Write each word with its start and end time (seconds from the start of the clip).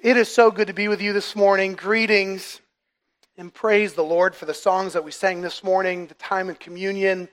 It 0.00 0.16
is 0.16 0.32
so 0.32 0.52
good 0.52 0.68
to 0.68 0.72
be 0.72 0.86
with 0.86 1.02
you 1.02 1.12
this 1.12 1.34
morning. 1.34 1.72
Greetings 1.72 2.60
and 3.36 3.52
praise 3.52 3.94
the 3.94 4.04
Lord 4.04 4.32
for 4.32 4.46
the 4.46 4.54
songs 4.54 4.92
that 4.92 5.02
we 5.02 5.10
sang 5.10 5.40
this 5.40 5.64
morning, 5.64 6.06
the 6.06 6.14
time 6.14 6.48
of 6.48 6.60
communion, 6.60 7.28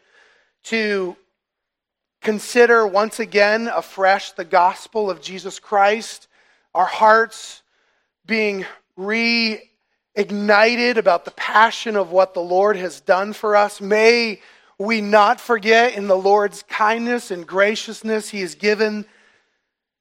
to 0.64 1.16
consider 2.24 2.88
once 2.88 3.20
again 3.20 3.68
afresh 3.68 4.32
the 4.32 4.44
gospel 4.44 5.12
of 5.12 5.22
Jesus 5.22 5.60
Christ, 5.60 6.28
our 6.74 6.88
hearts 6.88 7.62
being 8.26 8.66
reignited 8.98 9.60
about 10.98 11.24
the 11.24 11.34
passion 11.36 11.96
of 11.96 12.10
what 12.10 12.34
the 12.34 12.42
Lord 12.42 12.78
has 12.78 13.00
done 13.00 13.34
for 13.34 13.56
us. 13.56 13.80
May 13.80 14.42
we 14.80 15.02
not 15.02 15.40
forget 15.40 15.94
in 15.94 16.08
the 16.08 16.18
Lord's 16.18 16.64
kindness 16.64 17.30
and 17.30 17.46
graciousness, 17.46 18.30
He 18.30 18.42
has 18.42 18.56
given 18.56 19.06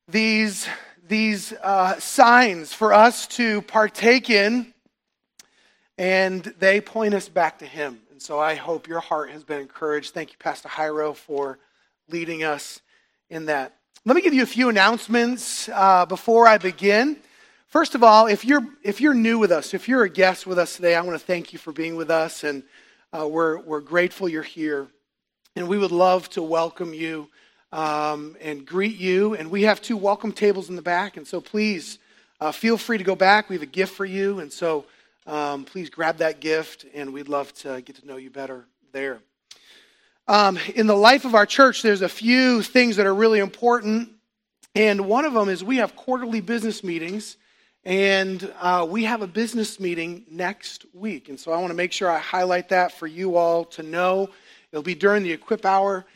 these 0.08 0.66
these 1.06 1.52
uh, 1.62 1.98
signs 1.98 2.72
for 2.72 2.92
us 2.92 3.26
to 3.26 3.62
partake 3.62 4.30
in, 4.30 4.72
and 5.98 6.42
they 6.58 6.80
point 6.80 7.14
us 7.14 7.28
back 7.28 7.58
to 7.58 7.66
Him. 7.66 8.00
And 8.10 8.20
so 8.20 8.38
I 8.38 8.54
hope 8.54 8.88
your 8.88 9.00
heart 9.00 9.30
has 9.30 9.44
been 9.44 9.60
encouraged. 9.60 10.14
Thank 10.14 10.32
you, 10.32 10.38
Pastor 10.38 10.68
Hyro, 10.68 11.14
for 11.14 11.58
leading 12.08 12.42
us 12.42 12.80
in 13.28 13.46
that. 13.46 13.76
Let 14.04 14.16
me 14.16 14.22
give 14.22 14.34
you 14.34 14.42
a 14.42 14.46
few 14.46 14.68
announcements 14.68 15.68
uh, 15.72 16.06
before 16.06 16.46
I 16.46 16.58
begin. 16.58 17.16
First 17.66 17.94
of 17.94 18.02
all, 18.02 18.26
if 18.26 18.44
you're 18.44 18.66
if 18.82 19.00
you're 19.00 19.14
new 19.14 19.38
with 19.38 19.50
us, 19.50 19.74
if 19.74 19.88
you're 19.88 20.04
a 20.04 20.10
guest 20.10 20.46
with 20.46 20.58
us 20.58 20.76
today, 20.76 20.94
I 20.94 21.00
want 21.00 21.18
to 21.18 21.26
thank 21.26 21.52
you 21.52 21.58
for 21.58 21.72
being 21.72 21.96
with 21.96 22.10
us, 22.10 22.44
and 22.44 22.62
uh, 23.12 23.26
we're 23.26 23.58
we're 23.58 23.80
grateful 23.80 24.28
you're 24.28 24.42
here, 24.42 24.86
and 25.56 25.68
we 25.68 25.78
would 25.78 25.90
love 25.90 26.28
to 26.30 26.42
welcome 26.42 26.94
you 26.94 27.30
um, 27.74 28.36
and 28.40 28.64
greet 28.64 28.96
you. 28.96 29.34
And 29.34 29.50
we 29.50 29.62
have 29.62 29.82
two 29.82 29.96
welcome 29.96 30.30
tables 30.30 30.70
in 30.70 30.76
the 30.76 30.82
back. 30.82 31.16
And 31.16 31.26
so 31.26 31.40
please 31.40 31.98
uh, 32.40 32.52
feel 32.52 32.78
free 32.78 32.98
to 32.98 33.04
go 33.04 33.16
back. 33.16 33.50
We 33.50 33.56
have 33.56 33.62
a 33.62 33.66
gift 33.66 33.94
for 33.94 34.04
you. 34.04 34.38
And 34.38 34.52
so 34.52 34.84
um, 35.26 35.64
please 35.64 35.90
grab 35.90 36.18
that 36.18 36.38
gift, 36.40 36.86
and 36.94 37.12
we'd 37.12 37.28
love 37.28 37.52
to 37.54 37.80
get 37.80 37.96
to 37.96 38.06
know 38.06 38.16
you 38.16 38.30
better 38.30 38.66
there. 38.92 39.18
Um, 40.28 40.58
in 40.74 40.86
the 40.86 40.94
life 40.94 41.24
of 41.24 41.34
our 41.34 41.46
church, 41.46 41.82
there's 41.82 42.02
a 42.02 42.08
few 42.08 42.62
things 42.62 42.96
that 42.96 43.06
are 43.06 43.14
really 43.14 43.40
important. 43.40 44.10
And 44.76 45.06
one 45.06 45.24
of 45.24 45.32
them 45.34 45.48
is 45.48 45.64
we 45.64 45.78
have 45.78 45.96
quarterly 45.96 46.40
business 46.40 46.84
meetings. 46.84 47.36
And 47.84 48.50
uh, 48.60 48.86
we 48.88 49.04
have 49.04 49.20
a 49.20 49.26
business 49.26 49.80
meeting 49.80 50.24
next 50.30 50.86
week. 50.94 51.28
And 51.28 51.38
so 51.38 51.52
I 51.52 51.56
want 51.56 51.68
to 51.68 51.74
make 51.74 51.92
sure 51.92 52.10
I 52.10 52.18
highlight 52.18 52.68
that 52.70 52.92
for 52.92 53.06
you 53.06 53.36
all 53.36 53.64
to 53.66 53.82
know. 53.82 54.30
It'll 54.72 54.82
be 54.82 54.94
during 54.94 55.22
the 55.22 55.32
Equip 55.32 55.66
Hour. 55.66 56.06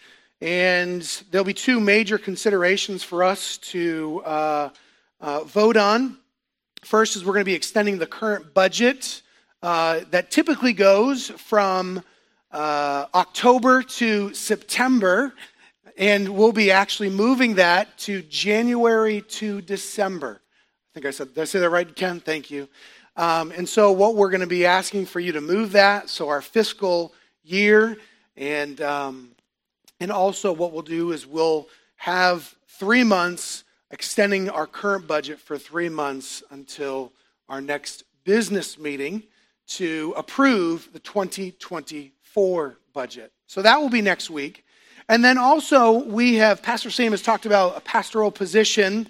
And 0.41 1.03
there'll 1.31 1.45
be 1.45 1.55
two 1.55 1.81
major 1.81 2.17
considerations 2.17 3.03
for 3.03 3.25
us 3.25 3.59
to 3.59 4.23
uh, 4.25 4.69
uh, 5.21 5.45
vote 5.45 5.77
on. 5.77 6.19
First 6.85 7.17
is 7.17 7.25
we're 7.25 7.33
going 7.33 7.45
to 7.45 7.51
be 7.51 7.55
extending 7.55 7.99
the 7.99 8.07
current 8.07 8.55
budget 8.55 9.23
uh, 9.63 10.01
that 10.11 10.31
typically 10.31 10.73
goes 10.73 11.31
from 11.31 12.03
uh, 12.53 13.07
October 13.15 13.83
to 13.83 14.33
September, 14.33 15.35
and 15.97 16.29
we'll 16.29 16.53
be 16.53 16.71
actually 16.71 17.11
moving 17.11 17.57
that 17.57 17.99
to 17.99 18.23
January 18.23 19.23
to 19.23 19.61
December. 19.61 20.41
I 20.41 20.89
think 20.95 21.07
I 21.07 21.11
said, 21.11 21.35
did 21.35 21.41
I 21.41 21.45
say 21.45 21.59
that 21.59 21.71
right, 21.71 21.97
Ken? 21.97 22.21
Thank 22.21 22.51
you. 22.51 22.69
Um, 23.17 23.51
and 23.51 23.69
so, 23.69 23.91
what 23.91 24.15
we're 24.15 24.31
going 24.31 24.43
to 24.43 24.47
be 24.47 24.65
asking 24.65 25.07
for 25.07 25.19
you 25.19 25.33
to 25.33 25.41
move 25.41 25.73
that, 25.73 26.09
so 26.09 26.29
our 26.29 26.41
fiscal 26.41 27.13
year, 27.43 27.99
and 28.37 28.81
um, 28.81 29.31
and 30.01 30.13
also, 30.13 30.53
what 30.53 30.73
we'll 30.73 30.83
do 30.83 31.13
is 31.13 31.27
we'll 31.27 31.69
have 31.97 32.55
three 32.69 33.03
months 33.03 33.65
extending 33.91 34.49
our 34.49 34.67
current 34.67 35.07
budget 35.07 35.41
for 35.41 35.59
three 35.59 35.89
months 35.89 36.43
until 36.51 37.13
our 37.49 37.61
next 37.61 38.05
business 38.25 38.79
meeting 38.79 39.25
to 39.67 40.15
approve 40.17 40.89
the 40.93 41.01
2024 41.01 42.79
budget. 42.93 43.33
So 43.47 43.63
that 43.63 43.81
will 43.81 43.89
be 43.89 44.03
next 44.03 44.31
week. 44.31 44.65
And 45.09 45.25
then 45.25 45.39
also, 45.39 46.05
we 46.05 46.35
have, 46.35 46.63
Pastor 46.63 46.91
Sam 46.91 47.13
has 47.13 47.23
talked 47.23 47.47
about 47.47 47.77
a 47.77 47.81
pastoral 47.81 48.31
position 48.31 49.09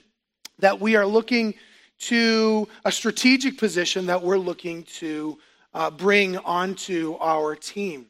that 0.60 0.80
we 0.80 0.96
are 0.96 1.06
looking 1.06 1.54
to, 2.00 2.68
a 2.84 2.92
strategic 2.92 3.58
position 3.58 4.06
that 4.06 4.22
we're 4.22 4.38
looking 4.38 4.84
to 4.84 5.38
uh, 5.74 5.90
bring 5.90 6.38
onto 6.38 7.16
our 7.20 7.56
team. 7.56 8.06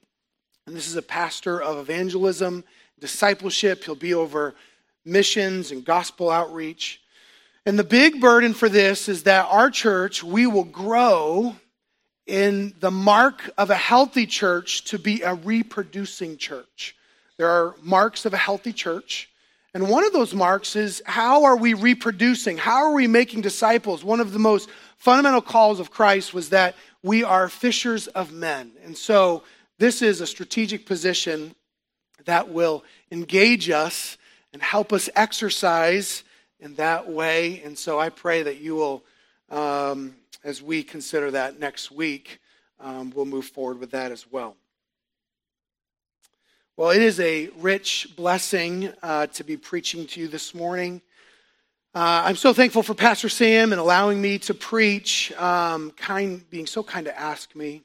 And 0.68 0.76
this 0.76 0.86
is 0.86 0.96
a 0.96 1.02
pastor 1.02 1.62
of 1.62 1.78
evangelism, 1.78 2.62
discipleship. 3.00 3.84
He'll 3.84 3.94
be 3.94 4.12
over 4.12 4.54
missions 5.02 5.70
and 5.70 5.82
gospel 5.82 6.28
outreach. 6.28 7.00
And 7.64 7.78
the 7.78 7.84
big 7.84 8.20
burden 8.20 8.52
for 8.52 8.68
this 8.68 9.08
is 9.08 9.22
that 9.22 9.46
our 9.46 9.70
church, 9.70 10.22
we 10.22 10.46
will 10.46 10.64
grow 10.64 11.56
in 12.26 12.74
the 12.80 12.90
mark 12.90 13.48
of 13.56 13.70
a 13.70 13.76
healthy 13.76 14.26
church 14.26 14.84
to 14.84 14.98
be 14.98 15.22
a 15.22 15.36
reproducing 15.36 16.36
church. 16.36 16.94
There 17.38 17.48
are 17.48 17.74
marks 17.80 18.26
of 18.26 18.34
a 18.34 18.36
healthy 18.36 18.74
church. 18.74 19.30
And 19.72 19.88
one 19.88 20.04
of 20.04 20.12
those 20.12 20.34
marks 20.34 20.76
is 20.76 21.02
how 21.06 21.44
are 21.44 21.56
we 21.56 21.72
reproducing? 21.72 22.58
How 22.58 22.84
are 22.84 22.92
we 22.92 23.06
making 23.06 23.40
disciples? 23.40 24.04
One 24.04 24.20
of 24.20 24.34
the 24.34 24.38
most 24.38 24.68
fundamental 24.98 25.40
calls 25.40 25.80
of 25.80 25.90
Christ 25.90 26.34
was 26.34 26.50
that 26.50 26.76
we 27.02 27.24
are 27.24 27.48
fishers 27.48 28.06
of 28.08 28.32
men. 28.32 28.72
And 28.84 28.94
so 28.94 29.44
this 29.78 30.02
is 30.02 30.20
a 30.20 30.26
strategic 30.26 30.86
position 30.86 31.54
that 32.24 32.48
will 32.48 32.84
engage 33.10 33.70
us 33.70 34.18
and 34.52 34.60
help 34.60 34.92
us 34.92 35.08
exercise 35.14 36.24
in 36.60 36.74
that 36.74 37.08
way. 37.08 37.62
And 37.64 37.78
so 37.78 38.00
I 38.00 38.08
pray 38.08 38.42
that 38.42 38.60
you 38.60 38.74
will, 38.74 39.04
um, 39.50 40.16
as 40.42 40.62
we 40.62 40.82
consider 40.82 41.30
that 41.30 41.60
next 41.60 41.92
week, 41.92 42.40
um, 42.80 43.12
we'll 43.14 43.24
move 43.24 43.46
forward 43.46 43.78
with 43.78 43.92
that 43.92 44.12
as 44.12 44.30
well. 44.30 44.56
Well, 46.76 46.90
it 46.90 47.02
is 47.02 47.18
a 47.18 47.48
rich 47.58 48.08
blessing 48.16 48.92
uh, 49.02 49.26
to 49.28 49.44
be 49.44 49.56
preaching 49.56 50.06
to 50.08 50.20
you 50.20 50.28
this 50.28 50.54
morning. 50.54 51.02
Uh, 51.94 52.22
I'm 52.26 52.36
so 52.36 52.52
thankful 52.52 52.82
for 52.82 52.94
Pastor 52.94 53.28
Sam 53.28 53.72
and 53.72 53.80
allowing 53.80 54.20
me 54.20 54.38
to 54.40 54.54
preach, 54.54 55.32
um, 55.32 55.90
kind, 55.92 56.48
being 56.50 56.66
so 56.66 56.82
kind 56.82 57.06
to 57.06 57.18
ask 57.18 57.56
me. 57.56 57.82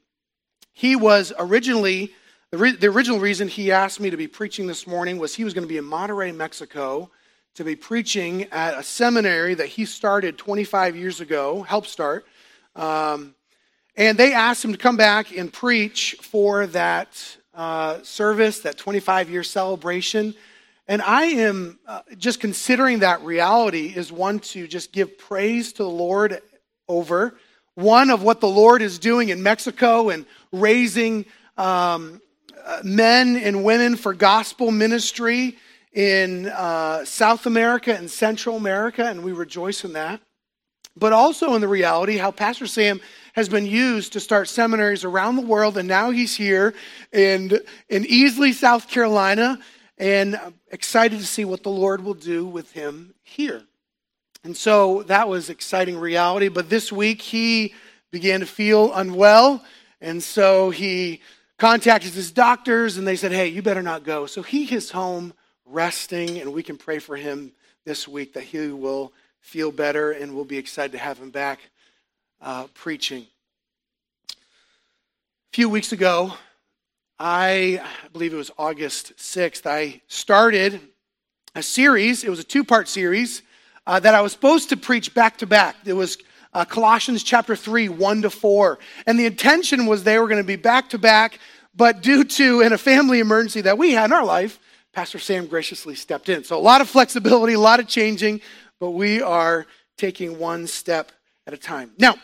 He 0.74 0.96
was 0.96 1.32
originally, 1.38 2.12
the, 2.50 2.58
re- 2.58 2.76
the 2.76 2.88
original 2.88 3.20
reason 3.20 3.48
he 3.48 3.72
asked 3.72 4.00
me 4.00 4.10
to 4.10 4.18
be 4.18 4.28
preaching 4.28 4.66
this 4.66 4.88
morning 4.88 5.20
was 5.20 5.36
he 5.36 5.44
was 5.44 5.54
going 5.54 5.64
to 5.64 5.70
be 5.70 5.78
in 5.78 5.86
Monterrey, 5.86 6.36
Mexico, 6.36 7.12
to 7.54 7.64
be 7.64 7.76
preaching 7.76 8.44
at 8.52 8.74
a 8.74 8.82
seminary 8.82 9.54
that 9.54 9.68
he 9.68 9.86
started 9.86 10.38
25 10.38 10.96
years 10.96 11.22
ago, 11.22 11.62
helped 11.62 11.88
start. 11.88 12.26
Um, 12.76 13.36
and 13.96 14.18
they 14.18 14.34
asked 14.34 14.66
him 14.66 14.72
to 14.72 14.78
come 14.80 14.98
back 14.98 15.38
and 15.38 15.54
preach 15.54 16.16
for 16.22 16.66
that 16.68 17.38
uh, 17.54 18.02
service, 18.02 18.62
that 18.62 18.76
25 18.76 19.30
year 19.30 19.44
celebration. 19.44 20.34
And 20.88 21.04
I 21.04 21.26
am 21.26 21.80
uh, 21.88 22.02
just 22.18 22.40
considering 22.40 23.00
that 23.00 23.22
reality 23.22 23.94
is 23.96 24.12
one 24.12 24.40
to 24.40 24.68
just 24.68 24.92
give 24.92 25.20
praise 25.20 25.72
to 25.74 25.84
the 25.84 25.90
Lord 25.90 26.42
over 26.88 27.36
one 27.76 28.10
of 28.10 28.24
what 28.24 28.40
the 28.40 28.48
Lord 28.48 28.82
is 28.82 29.00
doing 29.00 29.30
in 29.30 29.42
Mexico 29.42 30.10
and 30.10 30.26
raising 30.52 31.26
um, 31.58 32.22
uh, 32.64 32.80
men 32.84 33.36
and 33.36 33.64
women 33.64 33.96
for 33.96 34.14
gospel 34.14 34.72
ministry 34.72 35.58
in 35.92 36.48
uh, 36.48 37.06
South 37.06 37.46
America 37.46 37.96
and 37.96 38.10
Central 38.10 38.56
America, 38.56 39.06
and 39.06 39.24
we 39.24 39.32
rejoice 39.32 39.84
in 39.84 39.94
that. 39.94 40.22
But 40.96 41.14
also 41.14 41.56
in 41.56 41.62
the 41.62 41.68
reality 41.68 42.18
how 42.18 42.32
Pastor 42.32 42.68
Sam 42.68 43.02
has 43.34 43.50
been 43.50 43.66
used 43.66 44.14
to 44.14 44.20
start 44.20 44.48
seminaries 44.48 45.04
around 45.04 45.36
the 45.36 45.42
world, 45.42 45.78
and 45.78 45.88
now 45.88 46.12
he's 46.12 46.36
here 46.36 46.74
in, 47.12 47.60
in 47.90 48.04
Easley, 48.04 48.54
South 48.54 48.88
Carolina, 48.88 49.60
and 49.98 50.40
excited 50.72 51.20
to 51.20 51.26
see 51.26 51.46
what 51.46 51.64
the 51.64 51.70
Lord 51.70 52.04
will 52.04 52.14
do 52.14 52.46
with 52.46 52.72
him 52.72 53.14
here. 53.24 53.64
And 54.44 54.56
so 54.56 55.04
that 55.04 55.30
was 55.30 55.50
exciting 55.50 55.98
reality. 55.98 56.50
But 56.50 56.70
this 56.70 56.92
week 56.92 57.22
he 57.22 57.74
began 58.12 58.42
to 58.42 58.46
feel 58.46 58.94
unwell. 58.94 59.64
And 60.02 60.22
so 60.22 60.70
he 60.70 61.22
contacted 61.58 62.12
his 62.14 62.32
doctors 62.32 62.98
and 62.98 63.08
they 63.08 63.16
said, 63.16 63.32
hey, 63.32 63.48
you 63.48 63.62
better 63.62 63.82
not 63.82 64.04
go. 64.04 64.26
So 64.26 64.42
he 64.42 64.66
is 64.74 64.92
home 64.92 65.34
resting, 65.66 66.40
and 66.40 66.54
we 66.54 66.62
can 66.62 66.78
pray 66.78 67.00
for 67.00 67.16
him 67.16 67.54
this 67.86 68.08
week 68.08 68.34
that 68.34 68.44
he 68.44 68.68
will 68.68 69.14
feel 69.40 69.72
better 69.72 70.12
and 70.12 70.36
we'll 70.36 70.46
be 70.46 70.58
excited 70.58 70.92
to 70.92 70.98
have 70.98 71.18
him 71.18 71.30
back 71.30 71.60
uh, 72.42 72.68
preaching. 72.74 73.26
A 74.30 74.36
few 75.54 75.70
weeks 75.70 75.92
ago, 75.92 76.34
I, 77.18 77.82
I 77.82 78.08
believe 78.10 78.34
it 78.34 78.38
was 78.38 78.52
August 78.58 79.16
6th, 79.18 79.66
I 79.66 80.02
started 80.08 80.82
a 81.56 81.64
series. 81.64 82.24
It 82.24 82.30
was 82.30 82.40
a 82.40 82.44
two 82.44 82.64
part 82.64 82.88
series 82.88 83.42
uh, 83.86 84.00
that 84.00 84.16
I 84.16 84.22
was 84.22 84.32
supposed 84.32 84.70
to 84.70 84.78
preach 84.78 85.14
back 85.14 85.38
to 85.38 85.48
back. 85.48 85.76
It 85.86 85.94
was 85.94 86.18
uh, 86.54 86.66
Colossians 86.66 87.24
chapter 87.24 87.56
3, 87.56 87.90
1 87.90 88.22
to 88.24 88.30
4. 88.30 88.80
And 89.08 89.20
the 89.20 89.26
intention 89.26 89.86
was 89.86 90.04
they 90.04 90.20
were 90.20 90.28
going 90.28 90.42
to 90.42 90.48
be 90.48 90.56
back 90.56 90.90
to 90.90 90.98
back, 90.98 91.40
but 91.76 92.02
due 92.02 92.24
to 92.24 92.62
in 92.62 92.74
a 92.74 92.78
family 92.78 93.20
emergency 93.20 93.62
that 93.62 93.78
we 93.78 93.92
had 93.92 94.06
in 94.06 94.14
our 94.14 94.26
life, 94.26 94.60
Pastor 94.94 95.18
Sam 95.18 95.48
graciously 95.48 95.96
stepped 95.96 96.30
in. 96.30 96.44
So 96.44 96.58
a 96.58 96.62
lot 96.62 96.82
of 96.82 96.90
flexibility, 96.90 97.54
a 97.54 97.60
lot 97.60 97.80
of 97.80 97.88
changing, 97.88 98.42
but 98.80 98.92
we 98.92 99.22
are 99.22 99.66
taking 99.98 100.38
one 100.38 100.68
step 100.68 101.12
at 101.48 101.54
a 101.54 101.58
time. 101.58 101.92
Now, 101.98 102.16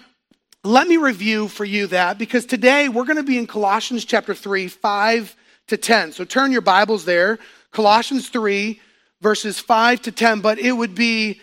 let 0.63 0.87
me 0.87 0.97
review 0.97 1.47
for 1.47 1.65
you 1.65 1.87
that 1.87 2.17
because 2.17 2.45
today 2.45 2.89
we're 2.89 3.05
going 3.05 3.17
to 3.17 3.23
be 3.23 3.37
in 3.37 3.47
Colossians 3.47 4.05
chapter 4.05 4.35
3, 4.35 4.67
5 4.67 5.35
to 5.67 5.77
10. 5.77 6.11
So 6.11 6.25
turn 6.25 6.51
your 6.51 6.61
Bibles 6.61 7.05
there, 7.05 7.39
Colossians 7.71 8.29
3, 8.29 8.79
verses 9.21 9.59
5 9.59 10.01
to 10.03 10.11
10. 10.11 10.41
But 10.41 10.59
it 10.59 10.73
would 10.73 10.93
be 10.93 11.41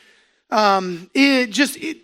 um, 0.51 1.11
it 1.15 1.51
just 1.51 1.77
it, 1.77 1.99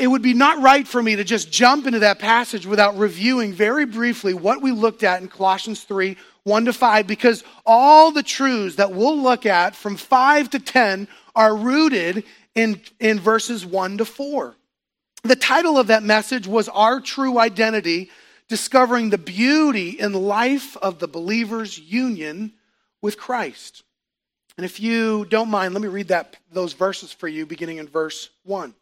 it 0.00 0.06
would 0.06 0.22
be 0.22 0.34
not 0.34 0.62
right 0.62 0.86
for 0.86 1.02
me 1.02 1.16
to 1.16 1.24
just 1.24 1.50
jump 1.50 1.86
into 1.86 2.00
that 2.00 2.18
passage 2.18 2.66
without 2.66 2.96
reviewing 2.98 3.52
very 3.52 3.86
briefly 3.86 4.34
what 4.34 4.60
we 4.60 4.70
looked 4.70 5.02
at 5.02 5.22
in 5.22 5.28
Colossians 5.28 5.84
3, 5.84 6.16
1 6.44 6.64
to 6.66 6.72
5, 6.72 7.06
because 7.06 7.44
all 7.64 8.10
the 8.10 8.22
truths 8.22 8.76
that 8.76 8.92
we'll 8.92 9.18
look 9.18 9.46
at 9.46 9.74
from 9.74 9.96
5 9.96 10.50
to 10.50 10.58
10 10.58 11.08
are 11.34 11.56
rooted 11.56 12.24
in, 12.54 12.80
in 13.00 13.18
verses 13.18 13.64
1 13.64 13.98
to 13.98 14.04
4. 14.04 14.54
The 15.24 15.36
title 15.36 15.78
of 15.78 15.86
that 15.86 16.02
message 16.02 16.46
was 16.46 16.68
Our 16.68 17.00
True 17.00 17.38
Identity 17.38 18.10
Discovering 18.48 19.10
the 19.10 19.18
Beauty 19.18 19.90
in 19.90 20.12
Life 20.12 20.76
of 20.78 20.98
the 20.98 21.08
Believer's 21.08 21.78
Union 21.78 22.52
with 23.00 23.16
Christ. 23.16 23.84
And 24.56 24.64
if 24.64 24.80
you 24.80 25.24
don't 25.26 25.50
mind, 25.50 25.74
let 25.74 25.82
me 25.82 25.88
read 25.88 26.08
that, 26.08 26.36
those 26.52 26.72
verses 26.72 27.12
for 27.12 27.28
you, 27.28 27.46
beginning 27.46 27.78
in 27.78 27.88
verse 27.88 28.30
1. 28.44 28.74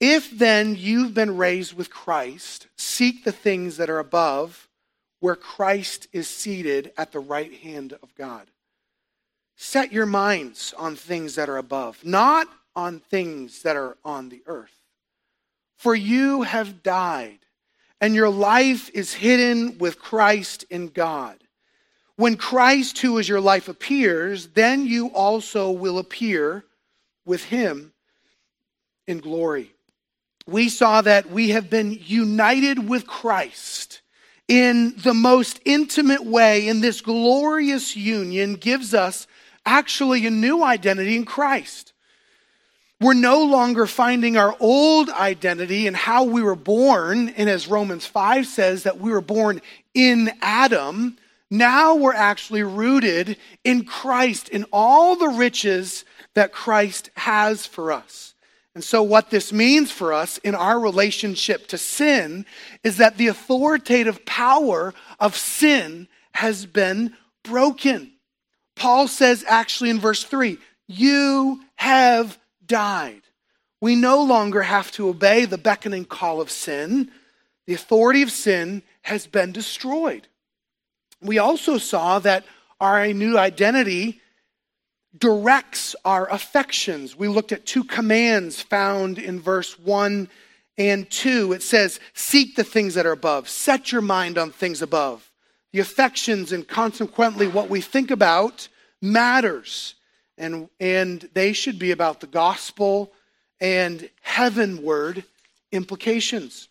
If 0.00 0.30
then 0.30 0.76
you've 0.76 1.14
been 1.14 1.36
raised 1.36 1.74
with 1.74 1.90
Christ, 1.90 2.66
seek 2.76 3.24
the 3.24 3.32
things 3.32 3.76
that 3.76 3.90
are 3.90 3.98
above, 3.98 4.68
where 5.20 5.36
Christ 5.36 6.08
is 6.12 6.28
seated 6.28 6.92
at 6.96 7.12
the 7.12 7.20
right 7.20 7.52
hand 7.52 7.92
of 8.02 8.14
God. 8.14 8.46
Set 9.56 9.92
your 9.92 10.06
minds 10.06 10.72
on 10.78 10.96
things 10.96 11.34
that 11.34 11.50
are 11.50 11.58
above, 11.58 12.02
not 12.04 12.48
on 12.74 12.98
things 12.98 13.62
that 13.62 13.76
are 13.76 13.98
on 14.04 14.30
the 14.30 14.42
earth. 14.46 14.72
For 15.76 15.94
you 15.94 16.42
have 16.42 16.82
died, 16.82 17.40
and 18.00 18.14
your 18.14 18.30
life 18.30 18.90
is 18.94 19.12
hidden 19.12 19.76
with 19.76 19.98
Christ 19.98 20.64
in 20.70 20.88
God. 20.88 21.36
When 22.20 22.36
Christ, 22.36 22.98
who 22.98 23.16
is 23.16 23.30
your 23.30 23.40
life, 23.40 23.66
appears, 23.66 24.48
then 24.48 24.84
you 24.84 25.06
also 25.06 25.70
will 25.70 25.98
appear 25.98 26.66
with 27.24 27.44
him 27.44 27.94
in 29.06 29.20
glory. 29.20 29.72
We 30.46 30.68
saw 30.68 31.00
that 31.00 31.30
we 31.30 31.48
have 31.48 31.70
been 31.70 31.98
united 31.98 32.90
with 32.90 33.06
Christ 33.06 34.02
in 34.48 34.92
the 34.98 35.14
most 35.14 35.60
intimate 35.64 36.22
way, 36.22 36.68
in 36.68 36.82
this 36.82 37.00
glorious 37.00 37.96
union, 37.96 38.56
gives 38.56 38.92
us 38.92 39.26
actually 39.64 40.26
a 40.26 40.30
new 40.30 40.62
identity 40.62 41.16
in 41.16 41.24
Christ. 41.24 41.94
We're 43.00 43.14
no 43.14 43.44
longer 43.44 43.86
finding 43.86 44.36
our 44.36 44.54
old 44.60 45.08
identity 45.08 45.86
in 45.86 45.94
how 45.94 46.24
we 46.24 46.42
were 46.42 46.54
born. 46.54 47.30
And 47.30 47.48
as 47.48 47.66
Romans 47.66 48.04
5 48.04 48.46
says, 48.46 48.82
that 48.82 49.00
we 49.00 49.10
were 49.10 49.22
born 49.22 49.62
in 49.94 50.30
Adam. 50.42 51.16
Now 51.50 51.96
we're 51.96 52.14
actually 52.14 52.62
rooted 52.62 53.36
in 53.64 53.84
Christ, 53.84 54.48
in 54.48 54.64
all 54.72 55.16
the 55.16 55.28
riches 55.28 56.04
that 56.34 56.52
Christ 56.52 57.10
has 57.16 57.66
for 57.66 57.90
us. 57.90 58.34
And 58.74 58.84
so, 58.84 59.02
what 59.02 59.30
this 59.30 59.52
means 59.52 59.90
for 59.90 60.12
us 60.12 60.38
in 60.38 60.54
our 60.54 60.78
relationship 60.78 61.66
to 61.68 61.78
sin 61.78 62.46
is 62.84 62.98
that 62.98 63.16
the 63.16 63.26
authoritative 63.26 64.24
power 64.24 64.94
of 65.18 65.36
sin 65.36 66.06
has 66.34 66.66
been 66.66 67.16
broken. 67.42 68.12
Paul 68.76 69.08
says, 69.08 69.44
actually, 69.48 69.90
in 69.90 69.98
verse 69.98 70.22
3, 70.22 70.56
you 70.86 71.60
have 71.74 72.38
died. 72.64 73.22
We 73.80 73.96
no 73.96 74.22
longer 74.22 74.62
have 74.62 74.92
to 74.92 75.08
obey 75.08 75.46
the 75.46 75.58
beckoning 75.58 76.04
call 76.04 76.40
of 76.40 76.50
sin. 76.50 77.10
The 77.66 77.74
authority 77.74 78.22
of 78.22 78.30
sin 78.30 78.82
has 79.02 79.26
been 79.26 79.52
destroyed. 79.52 80.28
We 81.22 81.38
also 81.38 81.78
saw 81.78 82.18
that 82.20 82.44
our 82.80 83.06
new 83.08 83.36
identity 83.38 84.20
directs 85.16 85.96
our 86.04 86.30
affections. 86.30 87.16
We 87.16 87.28
looked 87.28 87.52
at 87.52 87.66
two 87.66 87.84
commands 87.84 88.62
found 88.62 89.18
in 89.18 89.40
verse 89.40 89.78
1 89.78 90.28
and 90.78 91.10
2. 91.10 91.52
It 91.52 91.62
says, 91.62 92.00
Seek 92.14 92.56
the 92.56 92.64
things 92.64 92.94
that 92.94 93.06
are 93.06 93.12
above, 93.12 93.48
set 93.48 93.92
your 93.92 94.02
mind 94.02 94.38
on 94.38 94.50
things 94.50 94.82
above. 94.82 95.30
The 95.72 95.80
affections 95.80 96.52
and 96.52 96.66
consequently 96.66 97.48
what 97.48 97.68
we 97.68 97.80
think 97.80 98.10
about 98.10 98.68
matters 99.00 99.94
and, 100.40 100.68
and 100.80 101.28
they 101.34 101.52
should 101.52 101.78
be 101.78 101.90
about 101.90 102.20
the 102.20 102.26
gospel 102.26 103.12
and 103.60 104.08
heavenward 104.22 105.22
implications. 105.70 106.68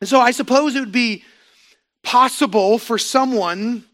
And 0.00 0.08
so 0.08 0.20
I 0.20 0.32
suppose 0.32 0.74
it 0.74 0.80
would 0.80 0.92
be 0.92 1.24
possible 2.02 2.78
for 2.78 2.98
someone 2.98 3.84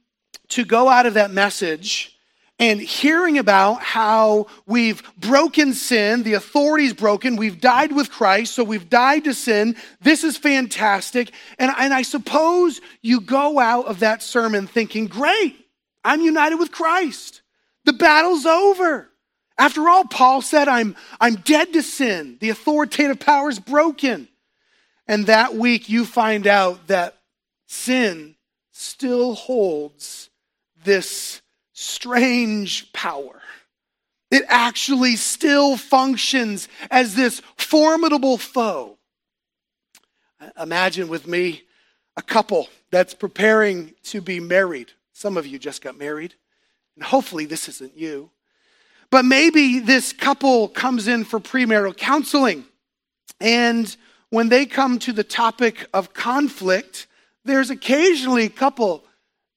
to 0.49 0.65
go 0.65 0.89
out 0.89 1.07
of 1.07 1.15
that 1.15 1.31
message 1.31 2.15
and 2.59 2.81
hearing 2.81 3.39
about 3.39 3.83
how 3.83 4.47
we've 4.65 5.03
broken 5.19 5.73
sin, 5.75 6.23
the 6.23 6.35
authority's 6.35 6.93
broken, 6.93 7.35
we've 7.35 7.61
died 7.61 7.91
with 7.91 8.11
Christ, 8.11 8.55
so 8.55 8.63
we've 8.63 8.89
died 8.89 9.25
to 9.25 9.35
sin. 9.35 9.75
This 10.01 10.23
is 10.23 10.37
fantastic. 10.37 11.33
And, 11.59 11.73
and 11.77 11.93
I 11.93 12.03
suppose 12.03 12.81
you 13.03 13.21
go 13.21 13.59
out 13.59 13.87
of 13.87 14.01
that 14.01 14.23
sermon 14.23 14.69
thinking, 14.69 15.07
great, 15.07 15.57
I'm 16.05 16.21
united 16.21 16.57
with 16.57 16.71
Christ. 16.71 17.43
The 17.85 17.93
battle's 17.93 18.47
over. 18.47 19.11
After 19.59 19.89
all, 19.89 20.05
Paul 20.05 20.41
said, 20.41 20.69
I'm, 20.69 20.97
I'm 21.21 21.37
dead 21.37 21.73
to 21.73 21.83
sin. 21.83 22.39
The 22.41 22.51
authoritative 22.51 23.19
power 23.19 23.49
is 23.49 23.59
broken. 23.59 24.29
And 25.07 25.27
that 25.27 25.55
week, 25.55 25.89
you 25.89 26.05
find 26.05 26.47
out 26.47 26.87
that 26.87 27.19
sin 27.67 28.37
still 28.73 29.35
holds 29.35 30.31
this 30.85 31.43
strange 31.73 32.93
power. 32.93 33.41
It 34.31 34.45
actually 34.49 35.17
still 35.17 35.77
functions 35.77 36.69
as 36.91 37.15
this 37.15 37.41
formidable 37.57 38.39
foe. 38.39 38.99
Imagine 40.61 41.09
with 41.09 41.27
me 41.27 41.63
a 42.17 42.23
couple 42.23 42.69
that's 42.91 43.15
preparing 43.15 43.95
to 44.05 44.21
be 44.21 44.41
married. 44.41 44.93
Some 45.13 45.37
of 45.37 45.47
you 45.47 45.59
just 45.59 45.83
got 45.83 45.97
married. 45.97 46.35
And 46.97 47.05
hopefully, 47.05 47.47
this 47.47 47.69
isn't 47.69 47.97
you. 47.97 48.31
But 49.11 49.25
maybe 49.25 49.79
this 49.79 50.13
couple 50.13 50.69
comes 50.69 51.09
in 51.09 51.25
for 51.25 51.41
premarital 51.41 51.97
counseling. 51.97 52.65
And 53.41 53.95
when 54.31 54.49
they 54.49 54.67
come 54.67 54.99
to 55.01 55.13
the 55.13 55.25
topic 55.25 55.87
of 55.95 56.15
conflict, 56.15 57.07
there's 57.45 57.71
occasionally 57.71 58.45
a 58.45 58.51
couple 58.51 59.05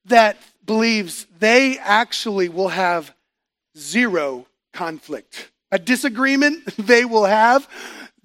that 0.06 0.38
believes 0.66 1.26
they 1.40 1.78
actually 1.78 2.50
will 2.50 2.70
have 2.70 3.14
zero 3.78 4.46
conflict. 4.74 5.52
A 5.72 5.80
disagreement 5.80 6.66
they 6.78 7.06
will 7.06 7.26
have 7.26 7.68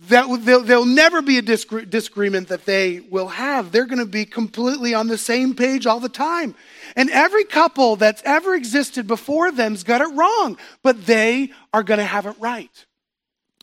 that 0.09 0.27
there'll, 0.43 0.85
never 0.85 1.23
be 1.23 1.39
a 1.39 1.43
disagreement 1.43 2.49
that 2.49 2.65
they 2.65 3.01
will 3.01 3.29
have. 3.29 3.71
They're 3.71 3.87
going 3.87 3.99
to 4.01 4.05
be 4.07 4.25
completely 4.25 4.95
on 4.95 5.07
the 5.07 5.19
same 5.19 5.55
page 5.55 5.87
all 5.87 6.01
the 6.01 6.09
time. 6.09 6.57
And 6.97 7.09
every 7.11 7.45
couple 7.45 7.95
that's 7.95 8.21
ever 8.25 8.55
existed 8.55 9.07
before 9.07 9.53
them's 9.53 9.85
got 9.85 10.01
it 10.01 10.13
wrong, 10.13 10.59
but 10.83 11.07
they 11.07 11.53
are 11.73 11.85
going 11.85 11.99
to 11.99 12.05
have 12.05 12.27
it 12.27 12.35
right. 12.41 12.85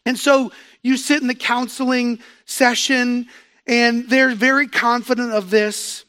And 0.05 0.17
so 0.17 0.53
you 0.81 0.95
sit 0.95 1.21
in 1.21 1.27
the 1.27 1.35
counseling 1.35 2.19
session 2.45 3.27
and 3.69 4.09
they're 4.09 4.33
very 4.33 4.67
confident 4.67 5.31
of 5.31 5.51
this. 5.51 6.03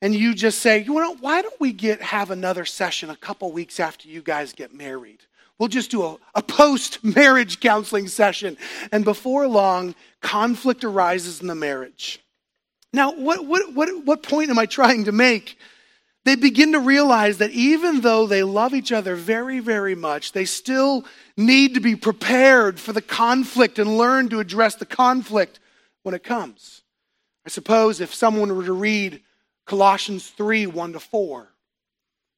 And 0.00 0.14
you 0.14 0.34
just 0.34 0.60
say, 0.60 0.82
you 0.82 0.94
know, 0.94 1.14
why 1.16 1.42
don't 1.42 1.60
we 1.60 1.72
get 1.72 2.00
have 2.00 2.30
another 2.30 2.64
session 2.64 3.10
a 3.10 3.16
couple 3.16 3.52
weeks 3.52 3.78
after 3.78 4.08
you 4.08 4.22
guys 4.22 4.54
get 4.54 4.72
married? 4.72 5.18
We'll 5.58 5.68
just 5.68 5.90
do 5.90 6.04
a, 6.04 6.16
a 6.34 6.42
post 6.42 7.04
marriage 7.04 7.60
counseling 7.60 8.08
session. 8.08 8.56
And 8.90 9.04
before 9.04 9.46
long, 9.46 9.94
conflict 10.22 10.84
arises 10.84 11.42
in 11.42 11.48
the 11.48 11.54
marriage. 11.54 12.20
Now, 12.94 13.12
what, 13.12 13.44
what, 13.44 13.74
what, 13.74 14.04
what 14.06 14.22
point 14.22 14.48
am 14.48 14.58
I 14.58 14.64
trying 14.64 15.04
to 15.04 15.12
make? 15.12 15.58
They 16.24 16.36
begin 16.36 16.72
to 16.72 16.80
realize 16.80 17.38
that 17.38 17.50
even 17.50 18.00
though 18.00 18.26
they 18.26 18.42
love 18.42 18.72
each 18.72 18.92
other 18.92 19.16
very, 19.16 19.60
very 19.60 19.94
much, 19.94 20.32
they 20.32 20.46
still 20.46 21.04
need 21.36 21.74
to 21.74 21.80
be 21.80 21.94
prepared 21.94 22.80
for 22.80 22.94
the 22.94 23.02
conflict 23.02 23.78
and 23.78 23.98
learn 23.98 24.30
to 24.30 24.40
address 24.40 24.76
the 24.76 24.86
conflict 24.86 25.60
when 26.08 26.14
it 26.14 26.24
comes. 26.24 26.84
I 27.44 27.50
suppose 27.50 28.00
if 28.00 28.14
someone 28.14 28.56
were 28.56 28.64
to 28.64 28.72
read 28.72 29.20
Colossians 29.66 30.26
3 30.26 30.64
1 30.64 30.94
to 30.94 31.00
4, 31.00 31.52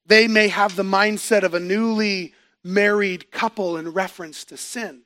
they 0.06 0.26
may 0.26 0.48
have 0.48 0.74
the 0.74 0.82
mindset 0.82 1.44
of 1.44 1.54
a 1.54 1.60
newly 1.60 2.34
married 2.64 3.30
couple 3.30 3.76
in 3.76 3.92
reference 3.92 4.44
to 4.46 4.56
sin. 4.56 5.02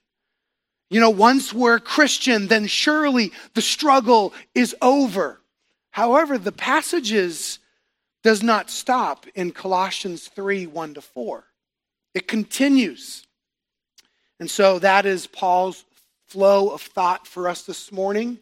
You 0.88 0.98
know, 0.98 1.10
once 1.10 1.52
we're 1.52 1.78
Christian, 1.78 2.46
then 2.46 2.66
surely 2.66 3.32
the 3.52 3.60
struggle 3.60 4.32
is 4.54 4.74
over. 4.80 5.42
However, 5.90 6.38
the 6.38 6.50
passages 6.50 7.58
does 8.22 8.42
not 8.42 8.70
stop 8.70 9.26
in 9.34 9.52
Colossians 9.52 10.28
3 10.28 10.68
1 10.68 10.94
to 10.94 11.02
4. 11.02 11.44
It 12.14 12.26
continues. 12.26 13.26
And 14.40 14.50
so 14.50 14.78
that 14.78 15.04
is 15.04 15.26
Paul's 15.26 15.84
flow 16.34 16.70
of 16.70 16.82
thought 16.82 17.28
for 17.28 17.46
us 17.46 17.62
this 17.62 17.92
morning. 17.92 18.38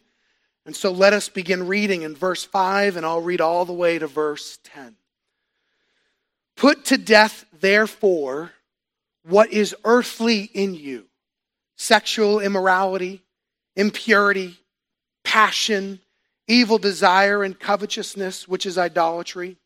And 0.65 0.75
so 0.75 0.91
let 0.91 1.13
us 1.13 1.27
begin 1.27 1.67
reading 1.67 2.03
in 2.03 2.15
verse 2.15 2.43
5, 2.43 2.95
and 2.95 3.05
I'll 3.05 3.21
read 3.21 3.41
all 3.41 3.65
the 3.65 3.73
way 3.73 3.99
to 3.99 4.07
verse 4.07 4.59
10. 4.63 4.95
Put 6.55 6.85
to 6.85 6.97
death, 6.97 7.45
therefore, 7.59 8.51
what 9.25 9.51
is 9.51 9.75
earthly 9.83 10.43
in 10.53 10.73
you 10.73 11.05
sexual 11.75 12.39
immorality, 12.39 13.23
impurity, 13.75 14.57
passion, 15.23 15.99
evil 16.47 16.77
desire, 16.77 17.43
and 17.43 17.59
covetousness, 17.59 18.47
which 18.47 18.65
is 18.65 18.77
idolatry. 18.77 19.57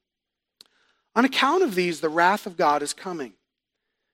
On 1.16 1.26
account 1.26 1.64
of 1.64 1.76
these, 1.76 2.00
the 2.00 2.10
wrath 2.10 2.46
of 2.46 2.58
God 2.58 2.82
is 2.82 2.94
coming. 2.94 3.34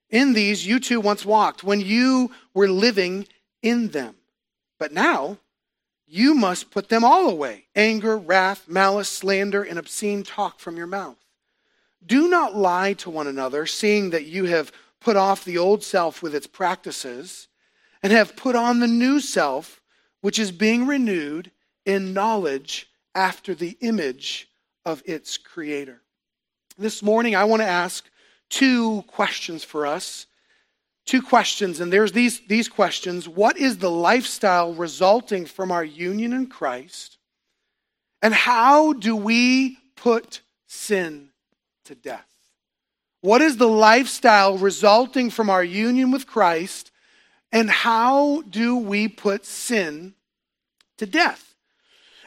In 0.09 0.33
these 0.33 0.65
you 0.65 0.79
too 0.79 0.99
once 0.99 1.25
walked 1.25 1.63
when 1.63 1.81
you 1.81 2.31
were 2.53 2.67
living 2.67 3.27
in 3.61 3.89
them. 3.89 4.15
But 4.79 4.91
now 4.91 5.37
you 6.13 6.35
must 6.35 6.69
put 6.69 6.89
them 6.89 7.03
all 7.03 7.27
away 7.27 7.65
anger, 7.75 8.15
wrath, 8.15 8.67
malice, 8.67 9.09
slander, 9.09 9.63
and 9.63 9.79
obscene 9.79 10.21
talk 10.21 10.59
from 10.59 10.77
your 10.77 10.85
mouth. 10.85 11.17
Do 12.05 12.27
not 12.27 12.55
lie 12.55 12.93
to 12.93 13.09
one 13.09 13.25
another, 13.25 13.65
seeing 13.65 14.11
that 14.11 14.25
you 14.25 14.45
have 14.45 14.71
put 14.99 15.15
off 15.15 15.43
the 15.43 15.57
old 15.57 15.83
self 15.83 16.21
with 16.21 16.35
its 16.35 16.45
practices 16.45 17.47
and 18.03 18.13
have 18.13 18.35
put 18.35 18.55
on 18.55 18.79
the 18.79 18.87
new 18.87 19.19
self, 19.19 19.81
which 20.21 20.37
is 20.37 20.51
being 20.51 20.85
renewed 20.85 21.49
in 21.83 22.13
knowledge 22.13 22.91
after 23.15 23.55
the 23.55 23.75
image 23.81 24.49
of 24.85 25.01
its 25.05 25.39
creator. 25.39 26.01
This 26.77 27.01
morning, 27.01 27.35
I 27.35 27.45
want 27.45 27.63
to 27.63 27.67
ask 27.67 28.07
two 28.49 29.01
questions 29.07 29.63
for 29.63 29.87
us. 29.87 30.27
Two 31.05 31.21
questions, 31.21 31.79
and 31.79 31.91
there's 31.91 32.13
these, 32.13 32.39
these 32.47 32.69
questions. 32.69 33.27
What 33.27 33.57
is 33.57 33.77
the 33.77 33.91
lifestyle 33.91 34.73
resulting 34.73 35.45
from 35.45 35.71
our 35.71 35.83
union 35.83 36.31
in 36.31 36.47
Christ? 36.47 37.17
And 38.21 38.33
how 38.33 38.93
do 38.93 39.15
we 39.15 39.77
put 39.97 40.41
sin 40.67 41.29
to 41.85 41.95
death? 41.95 42.27
What 43.19 43.41
is 43.41 43.57
the 43.57 43.67
lifestyle 43.67 44.57
resulting 44.57 45.29
from 45.29 45.49
our 45.49 45.63
union 45.63 46.11
with 46.11 46.25
Christ? 46.25 46.91
And 47.51 47.69
how 47.69 48.41
do 48.49 48.77
we 48.77 49.07
put 49.07 49.45
sin 49.45 50.13
to 50.97 51.05
death? 51.05 51.53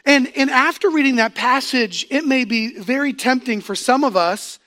And, 0.05 0.31
and 0.37 0.51
after 0.51 0.89
reading 0.89 1.17
that 1.17 1.35
passage, 1.35 2.07
it 2.11 2.25
may 2.25 2.45
be 2.45 2.79
very 2.79 3.13
tempting 3.13 3.61
for 3.61 3.75
some 3.75 4.05
of 4.05 4.17
us 4.17 4.59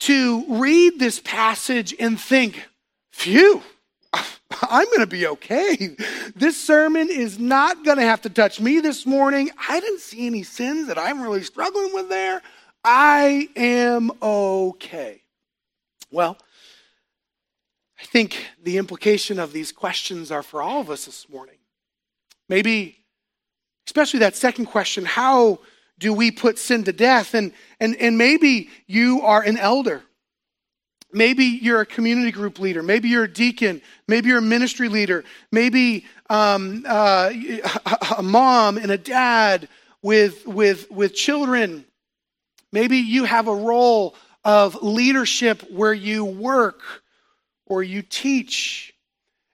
to 0.00 0.44
read 0.60 0.98
this 0.98 1.20
passage 1.20 1.94
and 2.00 2.20
think, 2.20 2.68
phew, 3.14 3.62
I'm 4.12 4.86
going 4.86 5.00
to 5.00 5.06
be 5.06 5.26
okay. 5.28 5.96
This 6.34 6.60
sermon 6.60 7.08
is 7.10 7.38
not 7.38 7.84
going 7.84 7.96
to 7.96 8.02
have 8.02 8.22
to 8.22 8.30
touch 8.30 8.60
me 8.60 8.80
this 8.80 9.06
morning. 9.06 9.50
I 9.68 9.80
didn't 9.80 10.00
see 10.00 10.26
any 10.26 10.42
sins 10.42 10.88
that 10.88 10.98
I'm 10.98 11.22
really 11.22 11.42
struggling 11.42 11.94
with 11.94 12.08
there. 12.08 12.42
I 12.84 13.48
am 13.56 14.10
okay. 14.20 15.22
Well, 16.10 16.36
I 18.00 18.04
think 18.04 18.46
the 18.62 18.76
implication 18.76 19.38
of 19.38 19.52
these 19.52 19.72
questions 19.72 20.30
are 20.30 20.42
for 20.42 20.60
all 20.60 20.80
of 20.80 20.90
us 20.90 21.06
this 21.06 21.28
morning. 21.28 21.56
Maybe, 22.48 22.98
especially 23.86 24.20
that 24.20 24.36
second 24.36 24.66
question 24.66 25.04
how 25.04 25.60
do 25.98 26.12
we 26.12 26.30
put 26.30 26.58
sin 26.58 26.84
to 26.84 26.92
death? 26.92 27.34
And, 27.34 27.52
and, 27.78 27.96
and 27.96 28.18
maybe 28.18 28.68
you 28.86 29.22
are 29.22 29.42
an 29.42 29.56
elder. 29.56 30.02
Maybe 31.14 31.44
you're 31.44 31.80
a 31.80 31.86
community 31.86 32.32
group 32.32 32.58
leader. 32.58 32.82
Maybe 32.82 33.08
you're 33.08 33.24
a 33.24 33.32
deacon. 33.32 33.80
Maybe 34.08 34.28
you're 34.28 34.38
a 34.38 34.42
ministry 34.42 34.88
leader. 34.88 35.24
Maybe 35.52 36.06
um, 36.28 36.84
uh, 36.86 37.32
a 38.18 38.22
mom 38.22 38.76
and 38.76 38.90
a 38.90 38.98
dad 38.98 39.68
with, 40.02 40.46
with, 40.46 40.90
with 40.90 41.14
children. 41.14 41.84
Maybe 42.72 42.98
you 42.98 43.24
have 43.24 43.48
a 43.48 43.54
role 43.54 44.16
of 44.44 44.82
leadership 44.82 45.62
where 45.70 45.94
you 45.94 46.24
work 46.24 46.82
or 47.66 47.82
you 47.82 48.02
teach. 48.02 48.92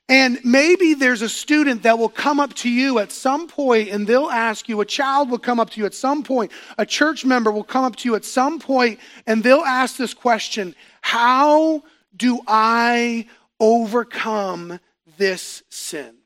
And 0.08 0.40
maybe 0.42 0.94
there's 0.94 1.22
a 1.22 1.28
student 1.28 1.84
that 1.84 1.96
will 1.96 2.08
come 2.08 2.40
up 2.40 2.52
to 2.54 2.68
you 2.68 2.98
at 2.98 3.12
some 3.12 3.46
point 3.46 3.90
and 3.90 4.06
they'll 4.06 4.28
ask 4.28 4.68
you, 4.68 4.80
a 4.80 4.84
child 4.84 5.30
will 5.30 5.38
come 5.38 5.60
up 5.60 5.70
to 5.70 5.80
you 5.80 5.86
at 5.86 5.94
some 5.94 6.24
point, 6.24 6.50
a 6.78 6.84
church 6.84 7.24
member 7.24 7.52
will 7.52 7.62
come 7.62 7.84
up 7.84 7.94
to 7.96 8.08
you 8.08 8.16
at 8.16 8.24
some 8.24 8.58
point 8.58 8.98
and 9.28 9.44
they'll 9.44 9.58
ask 9.60 9.96
this 9.96 10.12
question 10.12 10.74
How 11.00 11.82
do 12.16 12.40
I 12.46 13.26
overcome 13.58 14.80
this 15.18 15.62
sin? 15.68 16.16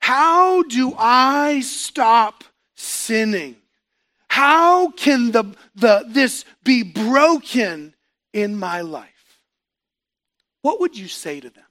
How 0.00 0.62
do 0.62 0.94
I 0.98 1.60
stop 1.60 2.44
sinning? 2.74 3.56
How 4.28 4.90
can 4.90 5.32
the, 5.32 5.44
the, 5.74 6.04
this 6.08 6.44
be 6.62 6.82
broken 6.82 7.94
in 8.32 8.56
my 8.56 8.82
life? 8.82 9.40
What 10.62 10.80
would 10.80 10.96
you 10.96 11.08
say 11.08 11.40
to 11.40 11.50
them? 11.50 11.64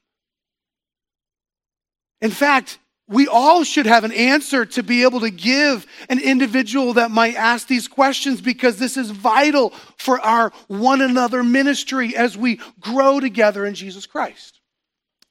In 2.22 2.32
fact, 2.32 2.80
we 3.08 3.28
all 3.28 3.64
should 3.64 3.86
have 3.86 4.04
an 4.04 4.12
answer 4.12 4.66
to 4.66 4.84
be 4.84 5.04
able 5.04 5.22
to 5.22 5.30
give 5.30 5.88
an 6.10 6.20
individual 6.20 6.94
that 6.94 7.10
might 7.10 7.36
ask 7.36 7.68
these 7.68 7.88
questions 7.88 8.42
because 8.42 8.78
this 8.78 8.98
is 8.98 9.12
vital 9.12 9.70
for 9.96 10.20
our 10.20 10.52
one 10.68 11.02
another 11.02 11.42
ministry 11.42 12.16
as 12.16 12.38
we 12.38 12.60
grow 12.82 13.20
together 13.20 13.66
in 13.66 13.76
Jesus 13.76 14.06
Christ. 14.06 14.60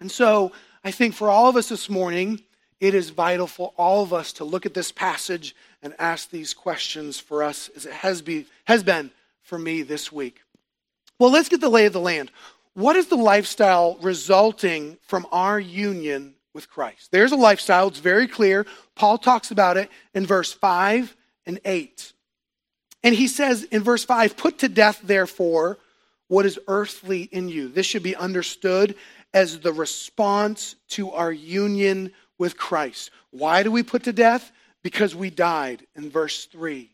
And 0.01 0.11
so 0.11 0.53
I 0.83 0.91
think 0.91 1.15
for 1.15 1.29
all 1.29 1.49
of 1.49 1.57
us 1.57 1.69
this 1.69 1.91
morning, 1.91 2.41
it 2.81 2.95
is 2.95 3.11
vital 3.11 3.47
for 3.47 3.73
all 3.77 4.03
of 4.03 4.13
us 4.13 4.33
to 4.35 4.45
look 4.45 4.65
at 4.65 4.75
this 4.75 4.93
passage 4.93 5.55
and 5.83 5.95
ask 5.99 6.31
these 6.31 6.55
questions 6.55 7.19
for 7.21 7.43
us 7.43 7.69
as 7.77 7.85
it 7.85 7.93
has, 7.93 8.23
be, 8.23 8.47
has 8.65 8.83
been 8.83 9.11
for 9.43 9.59
me 9.59 9.83
this 9.83 10.11
week. 10.11 10.41
Well, 11.19 11.31
let's 11.31 11.49
get 11.49 11.61
the 11.61 11.69
lay 11.69 11.87
of 11.87 11.93
the 11.93 12.01
land. 12.01 12.31
What 12.75 12.97
is 12.97 13.07
the 13.09 13.17
lifestyle 13.17 13.97
resulting 14.01 14.99
from 15.03 15.27
our 15.33 15.59
union 15.59 16.36
with 16.57 16.69
Christ? 16.69 17.13
There's 17.13 17.31
a 17.31 17.37
lifestyle, 17.37 17.87
it's 17.87 18.01
very 18.01 18.27
clear. 18.27 18.67
Paul 18.97 19.19
talks 19.19 19.53
about 19.53 19.77
it 19.77 19.89
in 20.13 20.27
verse 20.27 20.53
5 20.53 21.17
and 21.47 21.61
8. 21.65 22.13
And 23.05 23.15
he 23.15 23.29
says 23.29 23.63
in 23.63 23.85
verse 23.85 24.05
5, 24.05 24.37
Put 24.37 24.59
to 24.59 24.69
death, 24.69 25.01
therefore, 25.05 25.79
what 26.27 26.47
is 26.47 26.59
earthly 26.67 27.23
in 27.31 27.49
you. 27.49 27.69
This 27.69 27.87
should 27.87 28.03
be 28.03 28.17
understood 28.17 28.97
as 29.33 29.61
the 29.61 29.73
response 29.73 30.75
to 30.89 31.13
our 31.13 31.31
union 31.31 32.11
with 32.39 32.57
Christ. 32.57 33.13
Why 33.31 33.63
do 33.63 33.71
we 33.71 33.85
put 33.85 34.03
to 34.05 34.13
death? 34.13 34.51
because 34.87 35.17
we 35.17 35.31
died 35.31 35.85
in 35.97 36.09
verse 36.09 36.45
3. 36.45 36.89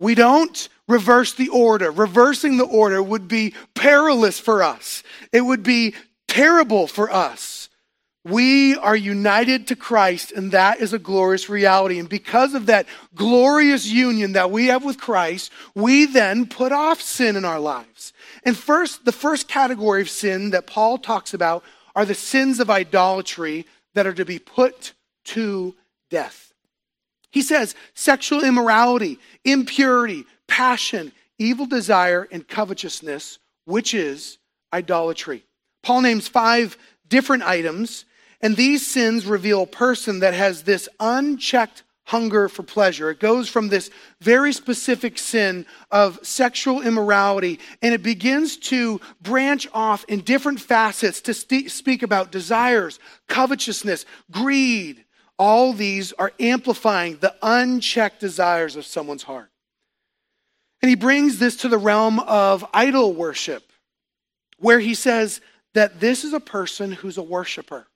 We 0.00 0.14
don't 0.14 0.66
reverse 0.88 1.34
the 1.34 1.50
order. 1.50 1.90
Reversing 1.90 2.56
the 2.56 2.64
order 2.64 3.02
would 3.02 3.28
be 3.28 3.52
perilous 3.74 4.40
for 4.40 4.62
us, 4.62 5.02
it 5.30 5.42
would 5.42 5.62
be 5.62 5.94
terrible 6.26 6.86
for 6.86 7.12
us. 7.12 7.68
We 8.28 8.74
are 8.74 8.96
united 8.96 9.68
to 9.68 9.76
Christ, 9.76 10.32
and 10.32 10.50
that 10.50 10.80
is 10.80 10.92
a 10.92 10.98
glorious 10.98 11.48
reality. 11.48 12.00
And 12.00 12.08
because 12.08 12.54
of 12.54 12.66
that 12.66 12.86
glorious 13.14 13.86
union 13.86 14.32
that 14.32 14.50
we 14.50 14.66
have 14.66 14.84
with 14.84 14.98
Christ, 14.98 15.52
we 15.76 16.06
then 16.06 16.46
put 16.46 16.72
off 16.72 17.00
sin 17.00 17.36
in 17.36 17.44
our 17.44 17.60
lives. 17.60 18.12
And 18.42 18.56
first, 18.56 19.04
the 19.04 19.12
first 19.12 19.46
category 19.46 20.02
of 20.02 20.10
sin 20.10 20.50
that 20.50 20.66
Paul 20.66 20.98
talks 20.98 21.34
about 21.34 21.62
are 21.94 22.04
the 22.04 22.16
sins 22.16 22.58
of 22.58 22.68
idolatry 22.68 23.64
that 23.94 24.08
are 24.08 24.14
to 24.14 24.24
be 24.24 24.40
put 24.40 24.92
to 25.26 25.76
death. 26.10 26.52
He 27.30 27.42
says 27.42 27.76
sexual 27.94 28.42
immorality, 28.42 29.20
impurity, 29.44 30.24
passion, 30.48 31.12
evil 31.38 31.66
desire, 31.66 32.26
and 32.32 32.48
covetousness, 32.48 33.38
which 33.66 33.94
is 33.94 34.38
idolatry. 34.72 35.44
Paul 35.84 36.00
names 36.00 36.26
five 36.26 36.76
different 37.08 37.44
items, 37.44 38.04
and 38.46 38.56
these 38.56 38.86
sins 38.86 39.26
reveal 39.26 39.62
a 39.64 39.66
person 39.66 40.20
that 40.20 40.32
has 40.32 40.62
this 40.62 40.88
unchecked 41.00 41.82
hunger 42.04 42.48
for 42.48 42.62
pleasure. 42.62 43.10
It 43.10 43.18
goes 43.18 43.48
from 43.48 43.70
this 43.70 43.90
very 44.20 44.52
specific 44.52 45.18
sin 45.18 45.66
of 45.90 46.24
sexual 46.24 46.80
immorality, 46.80 47.58
and 47.82 47.92
it 47.92 48.04
begins 48.04 48.56
to 48.58 49.00
branch 49.20 49.66
off 49.74 50.04
in 50.04 50.20
different 50.20 50.60
facets 50.60 51.20
to 51.22 51.34
speak 51.34 52.04
about 52.04 52.30
desires, 52.30 53.00
covetousness, 53.26 54.06
greed, 54.30 55.04
all 55.40 55.72
these 55.72 56.12
are 56.12 56.30
amplifying 56.38 57.16
the 57.16 57.34
unchecked 57.42 58.20
desires 58.20 58.76
of 58.76 58.86
someone's 58.86 59.24
heart. 59.24 59.50
And 60.82 60.88
he 60.88 60.94
brings 60.94 61.40
this 61.40 61.56
to 61.56 61.68
the 61.68 61.78
realm 61.78 62.20
of 62.20 62.64
idol 62.72 63.12
worship, 63.12 63.64
where 64.60 64.78
he 64.78 64.94
says 64.94 65.40
that 65.74 65.98
this 65.98 66.22
is 66.22 66.32
a 66.32 66.38
person 66.38 66.92
who's 66.92 67.18
a 67.18 67.24
worshiper. 67.24 67.88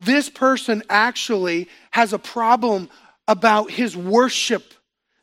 This 0.00 0.28
person 0.28 0.82
actually 0.88 1.68
has 1.90 2.12
a 2.12 2.18
problem 2.18 2.90
about 3.28 3.70
his 3.70 3.96
worship. 3.96 4.74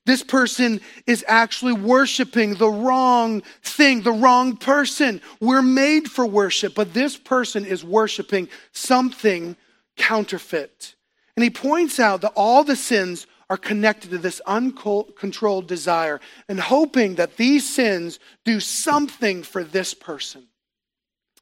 This 0.06 0.24
person 0.24 0.82
is 1.08 1.24
actually 1.28 1.74
worshiping 1.74 2.56
the 2.56 2.70
wrong 2.70 3.42
thing, 3.62 4.02
the 4.02 4.12
wrong 4.12 4.58
person. 4.58 5.22
We're 5.40 5.62
made 5.62 6.12
for 6.12 6.26
worship, 6.26 6.76
but 6.76 6.94
this 6.94 7.16
person 7.16 7.66
is 7.66 7.86
worshiping 7.86 8.50
something 8.74 9.56
counterfeit. 9.96 10.96
And 11.38 11.44
he 11.44 11.50
points 11.50 12.00
out 12.00 12.22
that 12.22 12.34
all 12.36 12.64
the 12.64 12.76
sins 12.76 13.28
are 13.50 13.58
connected 13.58 14.10
to 14.10 14.18
this 14.18 14.42
uncontrolled 14.46 15.68
desire 15.68 16.20
and 16.50 16.60
hoping 16.60 17.16
that 17.16 17.38
these 17.38 17.68
sins 17.68 18.20
do 18.44 18.60
something 18.60 19.44
for 19.44 19.64
this 19.64 19.94
person. 19.94 20.48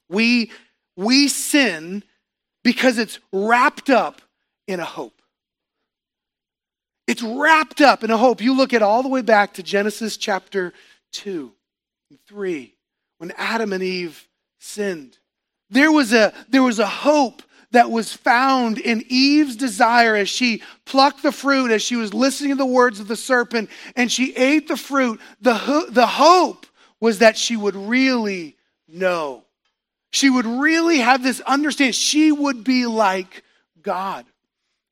We, 0.09 0.51
we 0.95 1.29
sin 1.29 2.03
because 2.63 2.97
it's 2.97 3.19
wrapped 3.31 3.89
up 3.89 4.21
in 4.67 4.79
a 4.79 4.85
hope. 4.85 5.21
It's 7.07 7.23
wrapped 7.23 7.81
up 7.81 8.03
in 8.03 8.11
a 8.11 8.17
hope. 8.17 8.41
You 8.41 8.55
look 8.55 8.73
at 8.73 8.81
all 8.81 9.03
the 9.03 9.09
way 9.09 9.21
back 9.21 9.55
to 9.55 9.63
Genesis 9.63 10.17
chapter 10.17 10.73
2 11.13 11.51
and 12.09 12.19
3 12.27 12.73
when 13.17 13.31
Adam 13.37 13.73
and 13.73 13.83
Eve 13.83 14.27
sinned. 14.59 15.17
There 15.69 15.91
was 15.91 16.13
a, 16.13 16.33
there 16.49 16.63
was 16.63 16.79
a 16.79 16.87
hope 16.87 17.41
that 17.71 17.89
was 17.89 18.13
found 18.13 18.77
in 18.77 19.03
Eve's 19.07 19.55
desire 19.55 20.15
as 20.15 20.29
she 20.29 20.61
plucked 20.85 21.23
the 21.23 21.31
fruit, 21.31 21.71
as 21.71 21.81
she 21.81 21.95
was 21.95 22.13
listening 22.13 22.51
to 22.51 22.55
the 22.55 22.65
words 22.65 22.99
of 22.99 23.07
the 23.07 23.15
serpent, 23.15 23.69
and 23.95 24.11
she 24.11 24.35
ate 24.35 24.67
the 24.67 24.77
fruit. 24.77 25.19
The, 25.41 25.55
ho- 25.55 25.89
the 25.89 26.07
hope 26.07 26.65
was 26.99 27.19
that 27.19 27.37
she 27.37 27.55
would 27.55 27.75
really 27.75 28.57
know. 28.87 29.43
She 30.11 30.29
would 30.29 30.45
really 30.45 30.99
have 30.99 31.23
this 31.23 31.39
understanding. 31.41 31.93
She 31.93 32.31
would 32.31 32.63
be 32.63 32.85
like 32.85 33.43
God. 33.81 34.25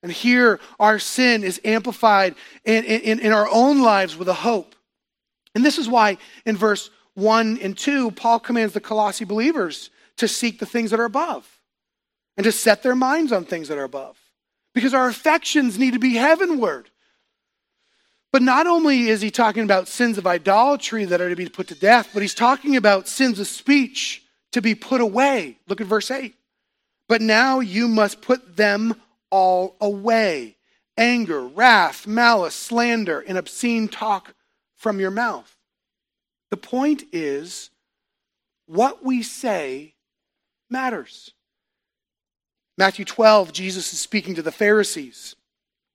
And 0.02 0.12
here, 0.12 0.60
our 0.80 0.98
sin 0.98 1.44
is 1.44 1.60
amplified 1.66 2.36
in, 2.64 2.86
in, 2.86 3.20
in 3.20 3.32
our 3.34 3.48
own 3.52 3.82
lives 3.82 4.16
with 4.16 4.30
a 4.30 4.34
hope. 4.34 4.76
And 5.54 5.66
this 5.66 5.78
is 5.78 5.90
why 5.90 6.18
in 6.46 6.56
verse 6.56 6.90
1 7.16 7.60
and 7.62 7.78
2, 7.78 8.12
Paul 8.12 8.40
commands 8.40 8.74
the 8.74 8.80
Colossi 8.80 9.26
believers 9.26 9.90
to 10.18 10.28
seek 10.28 10.60
the 10.60 10.66
things 10.66 10.92
that 10.92 11.02
are 11.02 11.06
above 11.06 11.46
and 12.38 12.46
to 12.46 12.52
set 12.52 12.82
their 12.82 12.96
minds 12.96 13.34
on 13.34 13.44
things 13.44 13.68
that 13.68 13.78
are 13.78 13.84
above. 13.84 14.18
Because 14.74 14.94
our 14.94 15.10
affections 15.10 15.78
need 15.78 15.94
to 15.94 16.00
be 16.00 16.14
heavenward. 16.14 16.90
But 18.32 18.42
not 18.42 18.68
only 18.68 19.10
is 19.10 19.20
he 19.22 19.32
talking 19.32 19.64
about 19.64 19.90
sins 19.90 20.18
of 20.18 20.28
idolatry 20.28 21.04
that 21.06 21.20
are 21.20 21.30
to 21.30 21.36
be 21.36 21.50
put 21.50 21.68
to 21.70 21.76
death, 21.76 22.10
but 22.14 22.22
he's 22.22 22.36
talking 22.36 22.78
about 22.78 23.08
sins 23.08 23.40
of 23.40 23.48
speech 23.48 24.24
to 24.52 24.62
be 24.62 24.76
put 24.76 25.02
away. 25.02 25.58
Look 25.68 25.82
at 25.82 25.88
verse 25.88 26.12
8. 26.12 26.34
But 27.08 27.22
now 27.22 27.60
you 27.60 27.88
must 27.88 28.22
put 28.22 28.56
them 28.56 28.96
all 29.30 29.76
away 29.82 30.56
anger, 30.98 31.48
wrath, 31.48 32.06
malice, 32.06 32.54
slander, 32.54 33.22
and 33.22 33.38
obscene 33.38 33.88
talk 33.88 34.36
from 34.76 35.00
your 35.00 35.12
mouth. 35.12 35.56
The 36.52 36.58
point 36.58 37.04
is, 37.14 37.70
what 38.66 39.04
we 39.04 39.24
say 39.24 39.94
matters. 40.70 41.32
Matthew 42.78 43.06
12, 43.06 43.54
Jesus 43.54 43.94
is 43.94 44.00
speaking 44.00 44.36
to 44.36 44.42
the 44.42 44.52
Pharisees. 44.52 45.36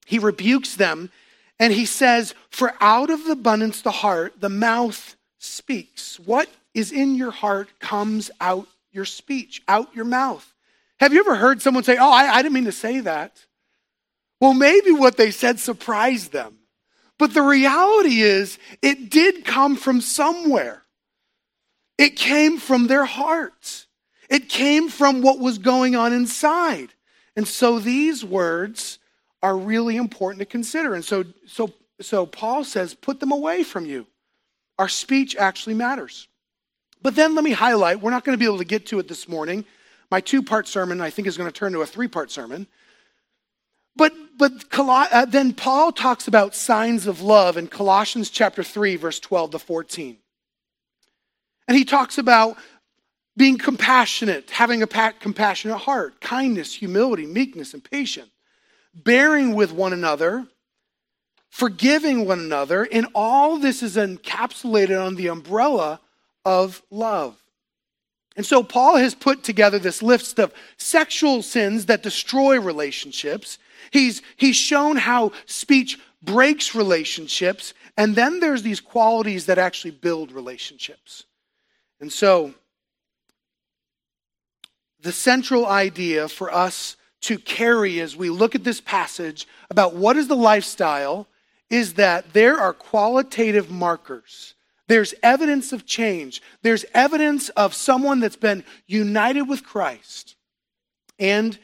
He 0.06 0.18
rebukes 0.18 0.74
them 0.74 1.10
and 1.58 1.72
he 1.72 1.86
says, 1.86 2.34
For 2.50 2.74
out 2.80 3.10
of 3.10 3.24
the 3.24 3.32
abundance 3.32 3.78
of 3.78 3.84
the 3.84 3.90
heart, 3.90 4.40
the 4.40 4.48
mouth 4.48 5.16
speaks. 5.38 6.18
What 6.18 6.48
is 6.74 6.92
in 6.92 7.14
your 7.14 7.30
heart 7.30 7.68
comes 7.78 8.30
out 8.40 8.66
your 8.92 9.04
speech, 9.04 9.62
out 9.66 9.94
your 9.94 10.04
mouth. 10.04 10.52
Have 11.00 11.12
you 11.12 11.20
ever 11.20 11.34
heard 11.34 11.62
someone 11.62 11.84
say, 11.84 11.96
Oh, 11.98 12.10
I, 12.10 12.36
I 12.36 12.42
didn't 12.42 12.54
mean 12.54 12.64
to 12.64 12.72
say 12.72 13.00
that? 13.00 13.44
Well, 14.40 14.54
maybe 14.54 14.92
what 14.92 15.16
they 15.16 15.30
said 15.30 15.58
surprised 15.58 16.32
them. 16.32 16.58
But 17.18 17.32
the 17.32 17.42
reality 17.42 18.20
is, 18.20 18.58
it 18.82 19.10
did 19.10 19.44
come 19.44 19.76
from 19.76 20.00
somewhere. 20.00 20.82
It 21.96 22.16
came 22.16 22.58
from 22.58 22.86
their 22.86 23.04
hearts. 23.04 23.86
It 24.28 24.48
came 24.48 24.88
from 24.88 25.22
what 25.22 25.38
was 25.38 25.58
going 25.58 25.94
on 25.94 26.12
inside. 26.12 26.88
And 27.36 27.46
so 27.46 27.78
these 27.78 28.24
words 28.24 28.98
are 29.42 29.56
really 29.56 29.96
important 29.96 30.40
to 30.40 30.46
consider. 30.46 30.94
And 30.94 31.04
so, 31.04 31.24
so, 31.46 31.72
so 32.00 32.26
Paul 32.26 32.64
says, 32.64 32.94
put 32.94 33.20
them 33.20 33.30
away 33.30 33.62
from 33.62 33.86
you. 33.86 34.06
Our 34.78 34.88
speech 34.88 35.36
actually 35.36 35.74
matters. 35.74 36.26
But 37.04 37.14
then 37.16 37.34
let 37.34 37.44
me 37.44 37.52
highlight, 37.52 38.00
we're 38.00 38.10
not 38.10 38.24
going 38.24 38.32
to 38.32 38.40
be 38.40 38.46
able 38.46 38.58
to 38.58 38.64
get 38.64 38.86
to 38.86 38.98
it 38.98 39.08
this 39.08 39.28
morning. 39.28 39.66
My 40.10 40.22
two 40.22 40.42
part 40.42 40.66
sermon, 40.66 41.02
I 41.02 41.10
think, 41.10 41.28
is 41.28 41.36
going 41.36 41.48
to 41.48 41.56
turn 41.56 41.72
to 41.74 41.82
a 41.82 41.86
three 41.86 42.08
part 42.08 42.30
sermon. 42.30 42.66
But, 43.94 44.14
but 44.38 44.52
uh, 44.72 45.26
then 45.26 45.52
Paul 45.52 45.92
talks 45.92 46.26
about 46.26 46.54
signs 46.54 47.06
of 47.06 47.20
love 47.20 47.58
in 47.58 47.66
Colossians 47.68 48.30
chapter 48.30 48.62
3, 48.62 48.96
verse 48.96 49.20
12 49.20 49.50
to 49.50 49.58
14. 49.58 50.16
And 51.68 51.76
he 51.76 51.84
talks 51.84 52.16
about 52.16 52.56
being 53.36 53.58
compassionate, 53.58 54.50
having 54.50 54.82
a 54.82 54.86
compassionate 54.86 55.78
heart, 55.78 56.22
kindness, 56.22 56.74
humility, 56.74 57.26
meekness, 57.26 57.74
and 57.74 57.84
patience, 57.84 58.30
bearing 58.94 59.54
with 59.54 59.72
one 59.72 59.92
another, 59.92 60.46
forgiving 61.50 62.26
one 62.26 62.40
another, 62.40 62.88
and 62.90 63.06
all 63.14 63.58
this 63.58 63.82
is 63.82 63.96
encapsulated 63.96 64.98
on 64.98 65.16
the 65.16 65.28
umbrella 65.28 66.00
of 66.44 66.82
love. 66.90 67.36
And 68.36 68.44
so 68.44 68.62
Paul 68.62 68.96
has 68.96 69.14
put 69.14 69.44
together 69.44 69.78
this 69.78 70.02
list 70.02 70.38
of 70.38 70.52
sexual 70.76 71.42
sins 71.42 71.86
that 71.86 72.02
destroy 72.02 72.58
relationships. 72.58 73.58
He's, 73.90 74.22
he's 74.36 74.56
shown 74.56 74.96
how 74.96 75.32
speech 75.46 75.98
breaks 76.22 76.74
relationships, 76.74 77.74
and 77.96 78.16
then 78.16 78.40
there's 78.40 78.62
these 78.62 78.80
qualities 78.80 79.46
that 79.46 79.58
actually 79.58 79.92
build 79.92 80.32
relationships. 80.32 81.24
And 82.00 82.12
so 82.12 82.54
the 85.00 85.12
central 85.12 85.66
idea 85.66 86.28
for 86.28 86.52
us 86.52 86.96
to 87.20 87.38
carry 87.38 88.00
as 88.00 88.16
we 88.16 88.30
look 88.30 88.54
at 88.54 88.64
this 88.64 88.80
passage 88.80 89.46
about 89.70 89.94
what 89.94 90.16
is 90.16 90.28
the 90.28 90.36
lifestyle 90.36 91.28
is 91.70 91.94
that 91.94 92.32
there 92.32 92.58
are 92.58 92.72
qualitative 92.72 93.70
markers. 93.70 94.53
There's 94.86 95.14
evidence 95.22 95.72
of 95.72 95.86
change. 95.86 96.42
There's 96.62 96.84
evidence 96.92 97.48
of 97.50 97.74
someone 97.74 98.20
that's 98.20 98.36
been 98.36 98.64
united 98.86 99.42
with 99.42 99.64
Christ. 99.64 100.36
And 101.18 101.58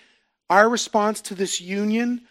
our 0.48 0.68
response 0.68 1.20
to 1.22 1.34
this 1.34 1.60
union 1.60 2.22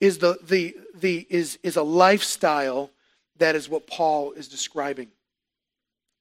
is, 0.00 0.18
the, 0.18 0.38
the, 0.42 0.76
the, 0.94 1.26
is, 1.28 1.58
is 1.62 1.76
a 1.76 1.82
lifestyle 1.82 2.90
that 3.38 3.56
is 3.56 3.68
what 3.68 3.86
Paul 3.86 4.32
is 4.32 4.48
describing. 4.48 5.08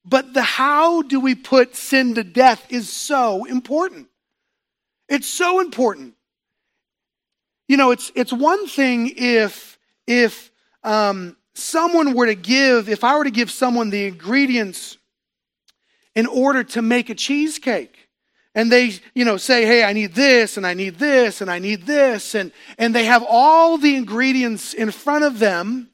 But 0.06 0.34
the 0.34 0.42
how 0.42 1.02
do 1.02 1.20
we 1.20 1.36
put 1.36 1.76
sin 1.76 2.16
to 2.16 2.24
death 2.24 2.66
is 2.70 2.90
so 2.92 3.46
important. 3.46 4.08
It's 5.08 5.28
so 5.28 5.60
important. 5.60 6.16
You 7.68 7.78
know, 7.78 7.92
it's, 7.92 8.12
it's 8.16 8.34
one 8.34 8.68
thing 8.68 9.14
if, 9.16 9.78
if 10.08 10.52
um, 10.84 11.36
someone 11.60 12.14
were 12.14 12.26
to 12.26 12.36
give, 12.36 12.90
if 12.90 13.04
I 13.04 13.18
were 13.18 13.24
to 13.24 13.32
give 13.32 13.52
someone 13.52 13.90
the 13.90 14.06
ingredients 14.06 14.98
in 16.16 16.26
order 16.26 16.64
to 16.64 16.82
make 16.82 17.10
a 17.10 17.16
cheesecake, 17.16 18.10
and 18.56 18.72
they, 18.72 18.94
you 19.14 19.26
know, 19.26 19.38
say, 19.38 19.66
hey, 19.66 19.84
I 19.84 19.94
need 19.94 20.16
this, 20.16 20.58
and 20.58 20.66
I 20.66 20.74
need 20.74 20.96
this, 20.96 21.42
and 21.42 21.50
I 21.50 21.60
need 21.60 21.84
this, 21.84 22.36
and, 22.36 22.52
and 22.78 22.96
they 22.96 23.06
have 23.06 23.24
all 23.28 23.78
the 23.78 23.96
ingredients 23.96 24.74
in 24.74 24.92
front 24.92 25.24
of 25.24 25.40
them, 25.40 25.90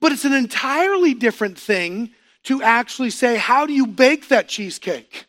but 0.00 0.12
it's 0.12 0.24
an 0.24 0.34
entirely 0.34 1.14
different 1.14 1.58
thing 1.58 2.10
to 2.44 2.62
actually 2.62 3.10
say, 3.10 3.36
how 3.36 3.66
do 3.66 3.72
you 3.72 3.86
bake 3.86 4.28
that 4.28 4.48
cheesecake? 4.48 5.26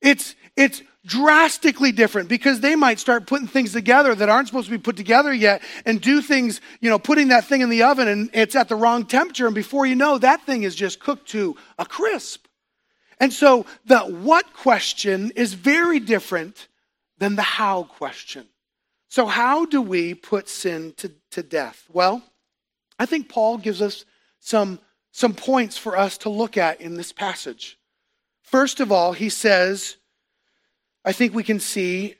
It's, 0.00 0.34
it's 0.56 0.82
drastically 1.06 1.92
different 1.92 2.28
because 2.28 2.60
they 2.60 2.76
might 2.76 2.98
start 2.98 3.26
putting 3.26 3.46
things 3.46 3.72
together 3.72 4.14
that 4.14 4.28
aren't 4.28 4.48
supposed 4.48 4.68
to 4.68 4.76
be 4.76 4.82
put 4.82 4.96
together 4.96 5.32
yet 5.32 5.62
and 5.84 6.00
do 6.00 6.22
things, 6.22 6.60
you 6.80 6.88
know, 6.88 6.98
putting 6.98 7.28
that 7.28 7.44
thing 7.44 7.60
in 7.60 7.68
the 7.68 7.82
oven 7.82 8.08
and 8.08 8.30
it's 8.32 8.56
at 8.56 8.68
the 8.68 8.76
wrong 8.76 9.04
temperature. 9.04 9.46
And 9.46 9.54
before 9.54 9.86
you 9.86 9.94
know, 9.94 10.18
that 10.18 10.44
thing 10.46 10.62
is 10.62 10.74
just 10.74 11.00
cooked 11.00 11.28
to 11.30 11.56
a 11.78 11.84
crisp. 11.84 12.46
And 13.20 13.32
so 13.32 13.66
the 13.84 14.00
what 14.00 14.52
question 14.54 15.30
is 15.36 15.54
very 15.54 16.00
different 16.00 16.68
than 17.18 17.36
the 17.36 17.42
how 17.42 17.84
question. 17.84 18.46
So, 19.08 19.26
how 19.26 19.64
do 19.66 19.80
we 19.80 20.14
put 20.14 20.48
sin 20.48 20.92
to, 20.96 21.12
to 21.30 21.42
death? 21.42 21.84
Well, 21.92 22.20
I 22.98 23.06
think 23.06 23.28
Paul 23.28 23.58
gives 23.58 23.80
us 23.80 24.04
some, 24.40 24.80
some 25.12 25.34
points 25.34 25.78
for 25.78 25.96
us 25.96 26.18
to 26.18 26.30
look 26.30 26.56
at 26.56 26.80
in 26.80 26.96
this 26.96 27.12
passage. 27.12 27.78
First 28.42 28.80
of 28.80 28.90
all, 28.90 29.12
he 29.12 29.28
says, 29.28 29.96
I 31.04 31.12
think 31.12 31.34
we 31.34 31.42
can 31.42 31.60
see 31.60 32.16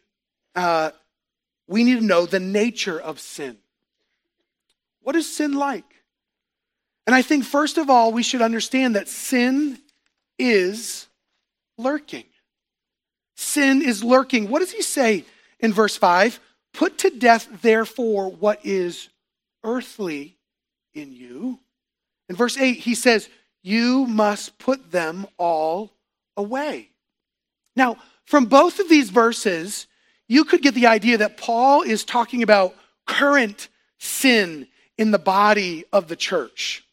uh, 0.55 0.91
we 1.67 1.85
need 1.85 2.01
to 2.01 2.07
know 2.07 2.27
the 2.27 2.41
nature 2.41 3.01
of 3.01 3.19
sin. 3.19 3.59
What 5.01 5.17
is 5.17 5.33
sin 5.33 5.53
like? 5.53 5.85
And 7.07 7.15
I 7.15 7.23
think, 7.23 7.45
first 7.45 7.79
of 7.79 7.91
all, 7.91 8.13
we 8.13 8.23
should 8.23 8.43
understand 8.43 8.97
that 8.97 9.09
sin 9.09 9.79
is 10.39 11.07
lurking. 11.77 12.25
Sin 13.37 13.83
is 13.83 14.03
lurking. 14.03 14.49
What 14.49 14.61
does 14.61 14.73
he 14.73 14.83
say 14.83 15.25
in 15.61 15.73
verse 15.73 15.97
5? 15.97 16.41
Put 16.73 16.99
to 16.99 17.11
death, 17.11 17.49
therefore, 17.63 18.31
what 18.31 18.65
is 18.65 19.09
earthly 19.63 20.37
in 20.95 21.13
you. 21.13 21.59
In 22.29 22.37
verse 22.37 22.57
8, 22.57 22.79
he 22.79 22.95
says, 22.95 23.29
You 23.63 24.07
must 24.07 24.59
put 24.59 24.91
them 24.91 25.27
all 25.37 25.93
away. 26.37 26.91
Now, 27.77 27.97
from 28.25 28.47
both 28.47 28.81
of 28.81 28.89
these 28.89 29.11
verses, 29.11 29.87
you 30.29 30.45
could 30.45 30.63
get 30.63 30.75
the 30.75 30.87
idea 30.87 31.19
that 31.19 31.37
Paul 31.37 31.83
is 31.83 32.05
talking 32.05 32.43
about 32.43 32.75
current 33.07 33.69
sin 33.99 34.67
in 34.97 35.11
the 35.11 35.19
body 35.19 35.85
of 35.93 36.09
the 36.09 36.17
church. 36.17 36.85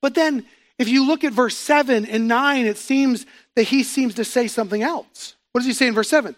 But 0.00 0.14
then, 0.14 0.46
if 0.78 0.88
you 0.88 1.06
look 1.06 1.24
at 1.24 1.32
verse 1.32 1.56
7 1.56 2.04
and 2.06 2.28
9, 2.28 2.66
it 2.66 2.78
seems 2.78 3.26
that 3.54 3.64
he 3.64 3.82
seems 3.82 4.14
to 4.14 4.24
say 4.24 4.48
something 4.48 4.82
else. 4.82 5.36
What 5.52 5.60
does 5.60 5.66
he 5.66 5.72
say 5.72 5.86
in 5.86 5.94
verse 5.94 6.08
7? 6.08 6.34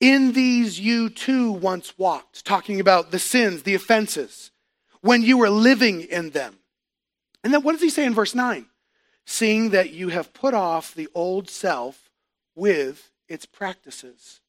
In 0.00 0.32
these 0.32 0.80
you 0.80 1.10
too 1.10 1.52
once 1.52 1.96
walked, 1.98 2.44
talking 2.44 2.80
about 2.80 3.10
the 3.10 3.18
sins, 3.18 3.62
the 3.62 3.74
offenses, 3.74 4.50
when 5.00 5.22
you 5.22 5.38
were 5.38 5.50
living 5.50 6.02
in 6.02 6.30
them. 6.30 6.56
And 7.42 7.52
then 7.52 7.62
what 7.62 7.72
does 7.72 7.82
he 7.82 7.90
say 7.90 8.04
in 8.04 8.14
verse 8.14 8.34
9? 8.34 8.66
Seeing 9.26 9.70
that 9.70 9.90
you 9.90 10.08
have 10.08 10.32
put 10.32 10.54
off 10.54 10.94
the 10.94 11.08
old 11.14 11.48
self 11.48 12.10
with 12.54 13.10
its 13.28 13.46
practices. 13.46 14.40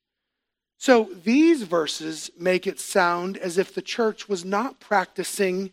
So 0.78 1.10
these 1.24 1.64
verses 1.64 2.30
make 2.38 2.68
it 2.68 2.80
sound 2.80 3.38
as 3.38 3.58
if 3.58 3.74
the 3.74 3.82
church 3.82 4.28
was 4.28 4.44
not 4.44 4.80
practicing 4.80 5.72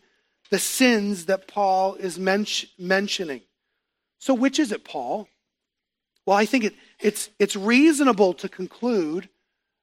the 0.49 0.59
sins 0.59 1.25
that 1.25 1.47
Paul 1.47 1.95
is 1.95 2.19
men- 2.19 2.45
mentioning. 2.77 3.41
So, 4.19 4.33
which 4.33 4.59
is 4.59 4.71
it, 4.71 4.85
Paul? 4.85 5.27
Well, 6.25 6.37
I 6.37 6.45
think 6.45 6.63
it, 6.63 6.75
it's, 6.99 7.29
it's 7.39 7.55
reasonable 7.55 8.33
to 8.35 8.47
conclude 8.47 9.29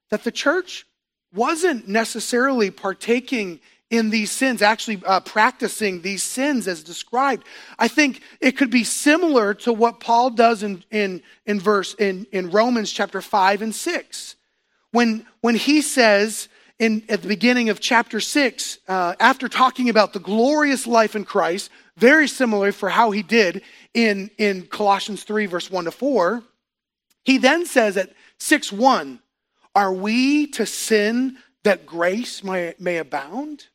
that 0.09 0.23
the 0.23 0.31
church 0.31 0.85
wasn't 1.33 1.87
necessarily 1.87 2.71
partaking 2.71 3.59
in 3.91 4.09
these 4.09 4.31
sins, 4.31 4.61
actually 4.61 5.03
uh, 5.05 5.19
practicing 5.19 6.01
these 6.01 6.23
sins 6.23 6.67
as 6.67 6.81
described. 6.81 7.45
I 7.77 7.89
think 7.89 8.21
it 8.39 8.53
could 8.53 8.71
be 8.71 8.85
similar 8.85 9.53
to 9.55 9.73
what 9.73 9.99
Paul 9.99 10.31
does 10.31 10.63
in, 10.63 10.83
in, 10.89 11.21
in 11.45 11.59
verse 11.59 11.93
in, 11.95 12.25
in 12.31 12.49
Romans 12.49 12.91
chapter 12.91 13.21
5 13.21 13.61
and 13.61 13.75
6. 13.75 14.35
When, 14.91 15.27
when 15.41 15.55
he 15.55 15.81
says 15.81 16.47
in, 16.79 17.03
at 17.09 17.21
the 17.21 17.27
beginning 17.27 17.69
of 17.69 17.81
chapter 17.81 18.21
6, 18.21 18.79
uh, 18.87 19.15
after 19.19 19.49
talking 19.49 19.89
about 19.89 20.13
the 20.13 20.19
glorious 20.19 20.87
life 20.87 21.15
in 21.15 21.25
Christ, 21.25 21.69
very 21.97 22.29
similar 22.29 22.71
for 22.71 22.87
how 22.87 23.11
he 23.11 23.21
did 23.21 23.61
in, 23.93 24.31
in 24.37 24.67
Colossians 24.67 25.23
3, 25.23 25.47
verse 25.47 25.69
1 25.69 25.83
to 25.85 25.91
4, 25.91 26.41
he 27.25 27.37
then 27.37 27.65
says 27.65 27.97
at 27.97 28.13
6 28.39 28.71
1, 28.71 29.19
Are 29.75 29.93
we 29.93 30.47
to 30.47 30.65
sin 30.65 31.37
that 31.63 31.85
grace 31.85 32.41
may, 32.41 32.73
may 32.79 32.97
abound? 32.97 33.67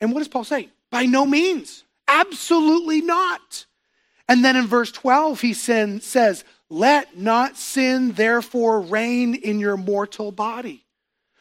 And 0.00 0.12
what 0.12 0.20
does 0.20 0.28
Paul 0.28 0.44
say? 0.44 0.68
By 0.90 1.06
no 1.06 1.26
means. 1.26 1.84
Absolutely 2.08 3.00
not. 3.00 3.66
And 4.28 4.44
then 4.44 4.56
in 4.56 4.66
verse 4.66 4.92
12, 4.92 5.40
he 5.40 5.52
says, 5.52 6.44
Let 6.68 7.18
not 7.18 7.56
sin 7.56 8.12
therefore 8.12 8.80
reign 8.80 9.34
in 9.34 9.58
your 9.58 9.76
mortal 9.76 10.32
body. 10.32 10.84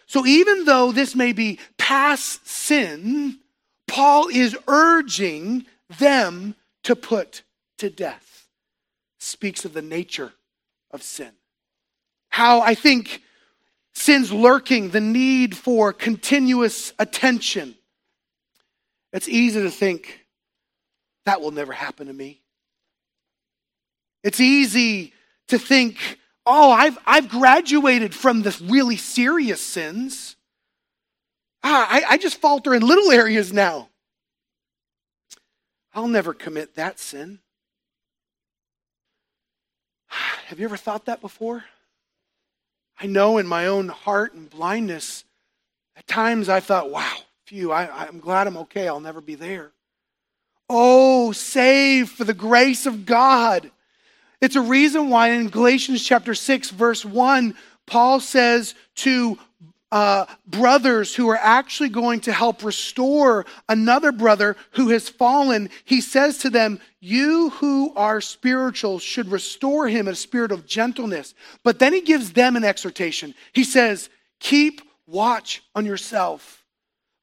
So 0.08 0.26
even 0.26 0.66
though 0.66 0.92
this 0.92 1.16
may 1.16 1.34
be 1.34 1.60
past 1.78 2.48
sin, 2.48 3.38
Paul 3.88 4.28
is 4.28 4.58
urging 4.68 5.66
them 6.00 6.56
to 6.84 6.96
put 6.96 7.44
to 7.78 7.90
death. 7.90 8.48
Speaks 9.20 9.66
of 9.66 9.74
the 9.74 9.82
nature 9.82 10.34
of 10.92 11.04
sin. 11.04 11.32
How 12.30 12.62
I 12.62 12.74
think 12.74 13.22
sin's 13.94 14.32
lurking, 14.32 14.90
the 14.90 15.02
need 15.02 15.56
for 15.56 15.94
continuous 15.94 16.94
attention. 16.98 17.76
It's 19.12 19.28
easy 19.28 19.62
to 19.62 19.72
think 19.72 20.26
that 21.26 21.42
will 21.42 21.52
never 21.52 21.74
happen 21.74 22.08
to 22.08 22.14
me. 22.14 22.42
It's 24.24 24.40
easy 24.40 25.14
to 25.48 25.58
think, 25.58 26.20
oh, 26.46 26.72
I've, 26.72 26.98
I've 27.06 27.30
graduated 27.30 28.14
from 28.14 28.42
the 28.42 28.58
really 28.64 28.98
serious 28.98 29.62
sins. 29.62 30.36
Ah, 31.64 31.88
I, 31.90 32.14
I 32.14 32.18
just 32.18 32.38
falter 32.38 32.74
in 32.74 32.82
little 32.82 33.12
areas 33.12 33.54
now. 33.54 33.90
I'll 35.94 36.08
never 36.08 36.34
commit 36.34 36.76
that 36.76 37.00
sin. 37.00 37.40
Have 40.08 40.60
you 40.60 40.66
ever 40.66 40.78
thought 40.78 41.06
that 41.06 41.22
before? 41.22 41.64
I 43.00 43.06
know 43.06 43.38
in 43.38 43.48
my 43.48 43.68
own 43.68 43.88
heart 43.88 44.34
and 44.34 44.50
blindness, 44.50 45.24
at 45.96 46.08
times 46.08 46.50
I 46.50 46.60
thought, 46.60 46.90
wow, 46.90 47.18
phew, 47.50 47.72
I, 47.72 48.06
I'm 48.06 48.20
glad 48.20 48.46
I'm 48.46 48.58
okay. 48.58 48.88
I'll 48.88 49.00
never 49.00 49.22
be 49.22 49.34
there. 49.34 49.72
Oh, 50.70 51.32
save 51.32 52.10
for 52.10 52.24
the 52.24 52.34
grace 52.34 52.86
of 52.86 53.08
God. 53.08 53.72
It's 54.40 54.56
a 54.56 54.62
reason 54.62 55.10
why 55.10 55.30
in 55.30 55.50
Galatians 55.50 56.04
chapter 56.04 56.36
6, 56.36 56.70
verse 56.70 57.04
1, 57.04 57.56
Paul 57.88 58.20
says 58.20 58.76
to 58.98 59.40
uh, 59.92 60.28
brothers 60.46 61.16
who 61.16 61.28
are 61.30 61.40
actually 61.42 61.90
going 61.90 62.20
to 62.20 62.32
help 62.32 62.64
restore 62.64 63.48
another 63.68 64.12
brother 64.12 64.56
who 64.74 64.90
has 64.90 65.10
fallen, 65.10 65.72
he 65.86 66.02
says 66.02 66.38
to 66.38 66.52
them, 66.52 66.80
You 67.00 67.50
who 67.50 67.96
are 67.96 68.22
spiritual 68.22 69.00
should 69.00 69.32
restore 69.32 69.88
him 69.88 70.08
in 70.08 70.14
a 70.14 70.16
spirit 70.16 70.52
of 70.52 70.68
gentleness. 70.68 71.34
But 71.64 71.80
then 71.80 71.94
he 71.94 72.02
gives 72.02 72.34
them 72.34 72.56
an 72.56 72.64
exhortation. 72.64 73.34
He 73.54 73.64
says, 73.64 74.12
Keep 74.40 74.82
watch 75.08 75.64
on 75.74 75.88
yourself, 75.88 76.59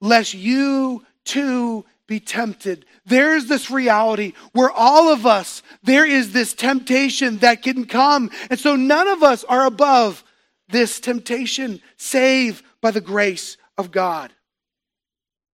lest 0.01 0.35
you 0.35 1.05
too 1.25 1.85
be 2.07 2.21
tempted. 2.21 2.85
There's 3.05 3.47
this 3.47 3.71
reality 3.71 4.33
where 4.53 4.71
all 4.71 5.13
of 5.13 5.27
us, 5.27 5.63
there 5.83 6.07
is 6.07 6.33
this 6.33 6.55
temptation 6.55 7.39
that 7.39 7.63
can 7.63 7.87
come. 7.87 8.31
And 8.51 8.59
so 8.59 8.77
none 8.77 9.09
of 9.09 9.23
us 9.23 9.45
are 9.45 9.67
above 9.67 10.25
this 10.69 11.01
temptation, 11.01 11.81
save 11.97 12.63
by 12.81 12.91
the 12.91 13.01
grace 13.01 13.57
of 13.79 13.91
God. 13.91 14.33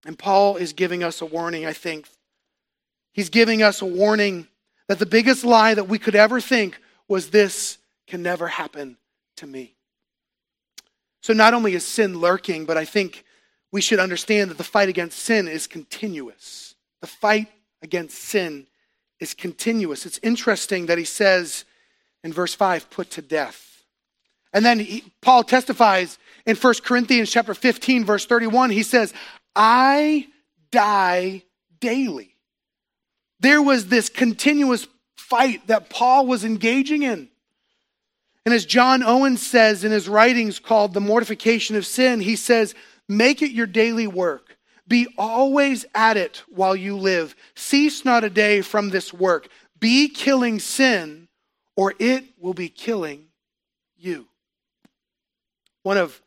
And 0.05 0.19
Paul 0.19 0.57
is 0.57 0.73
giving 0.73 1.03
us 1.03 1.21
a 1.21 1.27
warning, 1.27 1.65
I 1.65 1.73
think. 1.73 2.09
He's 3.13 3.29
giving 3.29 3.63
us 3.63 3.83
a 3.83 3.87
warning 3.87 4.49
that 4.89 4.99
the 4.99 5.07
biggest 5.07 5.45
lie 5.45 5.75
that 5.75 5.89
we 5.89 5.99
could 5.99 6.15
ever 6.15 6.41
think 6.41 6.79
was 7.09 7.31
this 7.31 7.79
can 8.07 8.23
never 8.23 8.49
happen 8.49 8.97
to 9.37 9.47
me. 9.47 9.75
So 11.23 11.33
not 11.33 11.55
only 11.55 11.75
is 11.75 11.87
sin 11.87 12.19
lurking, 12.19 12.65
but 12.65 12.77
I 12.77 12.85
think 12.85 13.25
we 13.73 13.81
should 13.81 13.99
understand 13.99 14.51
that 14.51 14.59
the 14.59 14.65
fight 14.65 14.89
against 14.89 15.19
sin 15.19 15.49
is 15.49 15.67
continuous. 15.67 16.75
The 17.01 17.07
fight 17.07 17.49
against 17.81 18.19
sin 18.19 18.67
is 19.19 19.35
continuous. 19.35 20.07
It's 20.07 20.21
interesting 20.23 20.87
that 20.87 20.99
he 20.99 21.05
says 21.05 21.65
in 22.23 22.33
verse 22.33 22.55
5, 22.55 22.91
put 22.91 23.11
to 23.13 23.23
death. 23.23 23.83
And 24.53 24.65
then 24.65 24.79
he, 24.81 25.05
Paul 25.23 25.43
testifies 25.43 26.19
in 26.45 26.57
1 26.57 26.75
Corinthians 26.85 27.31
chapter 27.31 27.55
15 27.55 28.05
verse 28.05 28.27
31 28.27 28.71
he 28.71 28.83
says, 28.83 29.15
"I 29.57 30.29
die 30.71 31.43
daily." 31.81 32.37
There 33.41 33.63
was 33.63 33.87
this 33.87 34.11
continuous 34.11 34.87
fight 35.17 35.67
that 35.69 35.89
Paul 35.89 36.27
was 36.27 36.45
engaging 36.45 37.03
in. 37.03 37.31
And 38.45 38.55
as 38.55 38.67
John 38.67 39.03
Owen 39.03 39.37
says 39.37 39.85
in 39.85 39.93
his 39.93 40.09
writings 40.09 40.59
called 40.59 40.93
The 40.93 41.01
Mortification 41.01 41.77
of 41.77 41.87
Sin, 41.87 42.21
he 42.21 42.37
says, 42.37 42.75
"Make 43.09 43.43
it 43.43 43.53
your 43.53 43.67
daily 43.67 44.07
work. 44.07 44.57
Be 44.89 45.09
always 45.17 45.85
at 45.95 46.17
it 46.17 46.43
while 46.49 46.77
you 46.77 46.97
live. 46.97 47.35
Cease 47.55 48.05
not 48.05 48.25
a 48.25 48.31
day 48.31 48.63
from 48.63 48.91
this 48.91 49.13
work. 49.13 49.49
Be 49.79 50.09
killing 50.09 50.59
sin, 50.59 51.29
or 51.77 51.95
it 51.99 52.25
will 52.39 52.55
be 52.55 52.69
killing 52.69 53.27
you." 53.97 54.29
One 55.83 55.97
of 55.97 56.21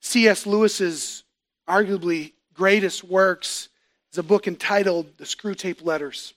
C.S. 0.00 0.46
Lewis's 0.46 1.24
arguably 1.68 2.32
greatest 2.54 3.04
works 3.04 3.68
is 4.12 4.18
a 4.18 4.22
book 4.22 4.46
entitled 4.46 5.16
The 5.18 5.24
Screwtape 5.24 5.84
Letters. 5.84 6.34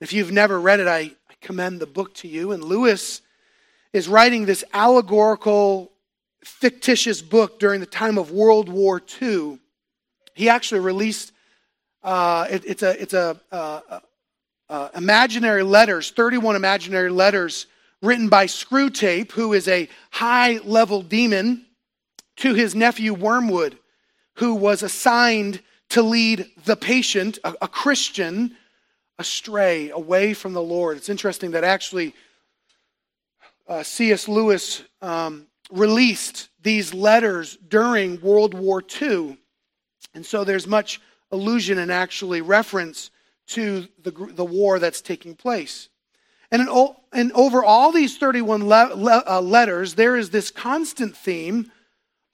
If 0.00 0.12
you've 0.12 0.32
never 0.32 0.60
read 0.60 0.80
it, 0.80 0.88
I, 0.88 0.98
I 0.98 1.34
commend 1.40 1.80
the 1.80 1.86
book 1.86 2.14
to 2.16 2.28
you. 2.28 2.52
And 2.52 2.64
Lewis 2.64 3.20
is 3.92 4.08
writing 4.08 4.46
this 4.46 4.64
allegorical, 4.72 5.92
fictitious 6.44 7.22
book 7.22 7.58
during 7.58 7.80
the 7.80 7.86
time 7.86 8.18
of 8.18 8.30
World 8.30 8.68
War 8.68 9.00
II. 9.20 9.58
He 10.34 10.48
actually 10.48 10.80
released 10.80 11.32
uh, 12.02 12.46
it, 12.50 12.64
it's 12.64 12.82
a 12.82 13.02
it's 13.02 13.12
a 13.12 13.38
uh, 13.52 13.80
uh, 13.88 14.00
uh 14.70 14.88
imaginary 14.94 15.62
letters, 15.62 16.10
31 16.10 16.56
imaginary 16.56 17.10
letters 17.10 17.66
written 18.00 18.28
by 18.28 18.46
Screwtape, 18.46 19.32
who 19.32 19.52
is 19.52 19.68
a 19.68 19.88
high 20.10 20.58
level 20.64 21.02
demon, 21.02 21.66
to 22.36 22.54
his 22.54 22.74
nephew 22.74 23.12
Wormwood, 23.12 23.78
who 24.36 24.54
was 24.54 24.82
assigned 24.82 25.60
to 25.90 26.02
lead 26.02 26.46
the 26.64 26.76
patient, 26.76 27.38
a, 27.44 27.54
a 27.62 27.68
Christian, 27.68 28.56
astray, 29.18 29.90
away 29.90 30.32
from 30.32 30.54
the 30.54 30.62
Lord. 30.62 30.96
It's 30.96 31.10
interesting 31.10 31.50
that 31.50 31.64
actually 31.64 32.14
uh, 33.68 33.82
C.S. 33.82 34.26
Lewis 34.26 34.82
um, 35.02 35.46
released 35.70 36.48
these 36.62 36.92
letters 36.92 37.56
during 37.68 38.20
World 38.20 38.54
War 38.54 38.82
II. 39.00 39.38
And 40.14 40.24
so 40.24 40.44
there's 40.44 40.66
much 40.66 41.00
allusion 41.30 41.78
and 41.78 41.92
actually 41.92 42.40
reference 42.40 43.10
to 43.48 43.88
the, 44.02 44.10
the 44.10 44.44
war 44.44 44.78
that's 44.78 45.00
taking 45.00 45.34
place. 45.34 45.88
And, 46.50 46.62
in, 46.62 46.88
and 47.12 47.32
over 47.32 47.64
all 47.64 47.92
these 47.92 48.18
31 48.18 48.66
le- 48.66 48.94
le- 48.94 49.24
uh, 49.26 49.40
letters, 49.40 49.94
there 49.94 50.16
is 50.16 50.30
this 50.30 50.50
constant 50.50 51.16
theme 51.16 51.70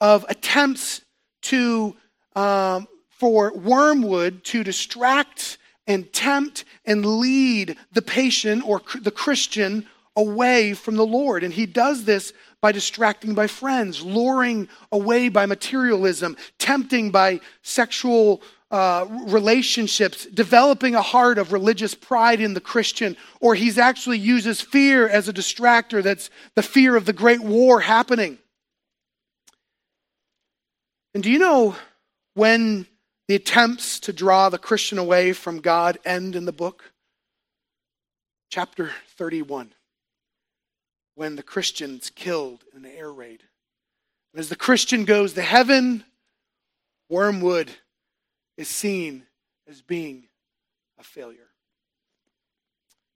of 0.00 0.24
attempts 0.28 1.02
to 1.42 1.96
um, 2.34 2.86
for 3.08 3.52
wormwood 3.54 4.44
to 4.44 4.62
distract 4.62 5.58
and 5.86 6.12
tempt 6.12 6.64
and 6.84 7.04
lead 7.04 7.76
the 7.92 8.02
patient 8.02 8.66
or 8.66 8.82
the 9.00 9.10
Christian 9.10 9.86
away 10.14 10.74
from 10.74 10.96
the 10.96 11.06
Lord. 11.06 11.42
And 11.44 11.52
he 11.52 11.66
does 11.66 12.04
this 12.04 12.32
by 12.60 12.72
distracting 12.72 13.34
by 13.34 13.46
friends, 13.46 14.02
luring 14.02 14.68
away 14.90 15.28
by 15.28 15.46
materialism, 15.46 16.36
tempting 16.58 17.10
by 17.10 17.40
sexual 17.62 18.42
uh, 18.70 19.06
relationships, 19.28 20.26
developing 20.26 20.94
a 20.94 21.02
heart 21.02 21.38
of 21.38 21.52
religious 21.52 21.94
pride 21.94 22.40
in 22.40 22.54
the 22.54 22.60
Christian, 22.60 23.16
or 23.40 23.54
he's 23.54 23.78
actually 23.78 24.18
uses 24.18 24.60
fear 24.60 25.08
as 25.08 25.28
a 25.28 25.32
distractor. 25.32 26.02
That's 26.02 26.30
the 26.54 26.62
fear 26.62 26.96
of 26.96 27.04
the 27.04 27.12
great 27.12 27.40
war 27.40 27.80
happening. 27.80 28.38
And 31.14 31.22
do 31.22 31.30
you 31.30 31.38
know 31.38 31.76
when 32.34 32.86
the 33.28 33.36
attempts 33.36 34.00
to 34.00 34.12
draw 34.12 34.48
the 34.48 34.58
Christian 34.58 34.98
away 34.98 35.32
from 35.32 35.60
God 35.60 35.98
end 36.04 36.34
in 36.34 36.44
the 36.44 36.52
book? 36.52 36.92
Chapter 38.50 38.90
31, 39.16 39.72
when 41.16 41.34
the 41.34 41.42
Christian's 41.42 42.10
killed 42.10 42.62
in 42.72 42.84
an 42.84 42.92
air 42.96 43.10
raid. 43.10 43.42
And 44.32 44.38
as 44.38 44.48
the 44.48 44.54
Christian 44.54 45.04
goes 45.04 45.32
to 45.32 45.42
heaven, 45.42 46.04
wormwood 47.08 47.70
is 48.56 48.68
seen 48.68 49.24
as 49.68 49.82
being 49.82 50.24
a 50.98 51.02
failure. 51.02 51.48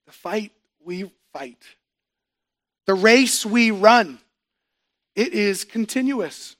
The 0.07 0.13
fight 0.13 0.53
we 0.83 1.11
fight, 1.33 1.63
the 2.87 2.95
race 2.95 3.47
we 3.47 3.71
run, 3.71 4.19
it 5.15 5.35
is 5.35 5.65
continuous. 5.65 6.57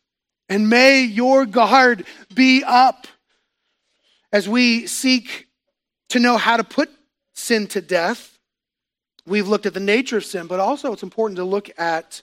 And 0.49 0.69
may 0.69 1.03
your 1.03 1.47
guard 1.47 2.05
be 2.35 2.63
up 2.65 3.07
as 4.33 4.49
we 4.49 4.87
seek 4.87 5.49
to 6.11 6.19
know 6.19 6.37
how 6.37 6.57
to 6.57 6.65
put 6.65 6.91
sin 7.35 7.67
to 7.69 7.81
death, 7.81 8.39
we've 9.31 9.49
looked 9.49 9.67
at 9.67 9.75
the 9.75 9.81
nature 9.81 10.17
of 10.17 10.25
sin, 10.25 10.47
but 10.47 10.61
also 10.61 10.93
it's 10.93 11.05
important 11.05 11.37
to 11.37 11.45
look 11.45 11.71
at 11.79 12.23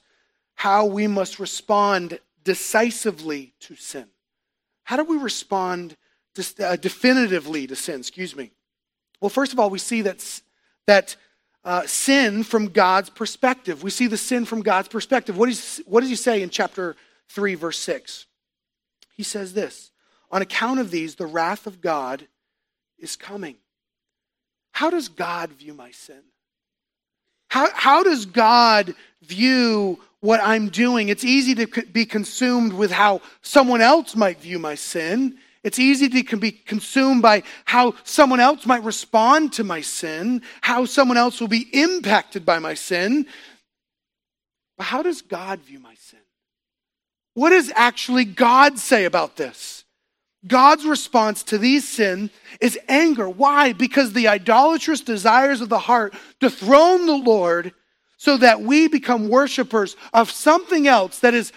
how 0.55 0.85
we 0.85 1.07
must 1.07 1.39
respond 1.39 2.19
decisively 2.43 3.53
to 3.61 3.75
sin. 3.75 4.05
How 4.83 4.97
do 4.97 5.03
we 5.03 5.17
respond 5.17 5.95
uh, 6.59 6.75
definitively 6.75 7.65
to 7.67 7.75
sin? 7.75 8.01
Excuse 8.01 8.35
me. 8.35 8.51
Well, 9.21 9.29
first 9.29 9.53
of 9.53 9.59
all, 9.59 9.69
we 9.69 9.79
see 9.79 10.01
that, 10.03 10.41
that 10.85 11.15
uh, 11.63 11.85
sin 11.87 12.43
from 12.43 12.67
God's 12.67 13.09
perspective. 13.09 13.83
We 13.83 13.89
see 13.89 14.07
the 14.07 14.17
sin 14.17 14.45
from 14.45 14.61
God's 14.61 14.87
perspective. 14.89 15.37
What, 15.37 15.49
is, 15.49 15.81
what 15.85 16.01
does 16.01 16.09
he 16.09 16.15
say 16.15 16.41
in 16.41 16.49
chapter 16.49 16.95
3, 17.29 17.55
verse 17.55 17.79
6? 17.79 18.25
He 19.15 19.23
says 19.23 19.53
this 19.53 19.91
on 20.29 20.41
account 20.41 20.79
of 20.79 20.91
these, 20.91 21.15
the 21.15 21.25
wrath 21.25 21.67
of 21.67 21.79
God 21.79 22.27
is 22.99 23.15
coming. 23.15 23.55
How 24.71 24.89
does 24.89 25.07
God 25.09 25.51
view 25.51 25.73
my 25.73 25.91
sin? 25.91 26.21
How, 27.49 27.69
how 27.73 28.03
does 28.03 28.25
God 28.25 28.95
view 29.21 29.99
what 30.19 30.39
I'm 30.43 30.69
doing? 30.69 31.09
It's 31.09 31.23
easy 31.23 31.55
to 31.55 31.85
be 31.85 32.05
consumed 32.05 32.73
with 32.73 32.91
how 32.91 33.21
someone 33.41 33.81
else 33.81 34.15
might 34.15 34.39
view 34.41 34.59
my 34.59 34.75
sin. 34.75 35.37
It's 35.63 35.79
easy 35.79 36.07
to 36.09 36.37
be 36.37 36.51
consumed 36.51 37.21
by 37.21 37.43
how 37.65 37.95
someone 38.03 38.39
else 38.39 38.65
might 38.65 38.83
respond 38.83 39.53
to 39.53 39.63
my 39.63 39.81
sin, 39.81 40.41
how 40.61 40.85
someone 40.85 41.17
else 41.17 41.41
will 41.41 41.47
be 41.47 41.67
impacted 41.73 42.45
by 42.45 42.59
my 42.59 42.73
sin. 42.73 43.25
But 44.77 44.85
how 44.85 45.01
does 45.03 45.21
God 45.21 45.59
view 45.59 45.79
my 45.79 45.95
sin? 45.95 46.19
What 47.33 47.49
does 47.51 47.71
actually 47.75 48.25
God 48.25 48.79
say 48.79 49.05
about 49.05 49.35
this? 49.35 49.83
God's 50.47 50.85
response 50.85 51.43
to 51.43 51.57
these 51.57 51.87
sin 51.87 52.29
is 52.61 52.79
anger. 52.87 53.29
Why? 53.29 53.73
Because 53.73 54.13
the 54.13 54.27
idolatrous 54.27 55.01
desires 55.01 55.61
of 55.61 55.69
the 55.69 55.79
heart 55.79 56.13
dethrone 56.39 57.05
the 57.05 57.17
Lord 57.17 57.73
so 58.17 58.37
that 58.37 58.61
we 58.61 58.87
become 58.87 59.29
worshipers 59.29 59.95
of 60.13 60.31
something 60.31 60.87
else 60.87 61.19
that 61.19 61.33
is, 61.33 61.51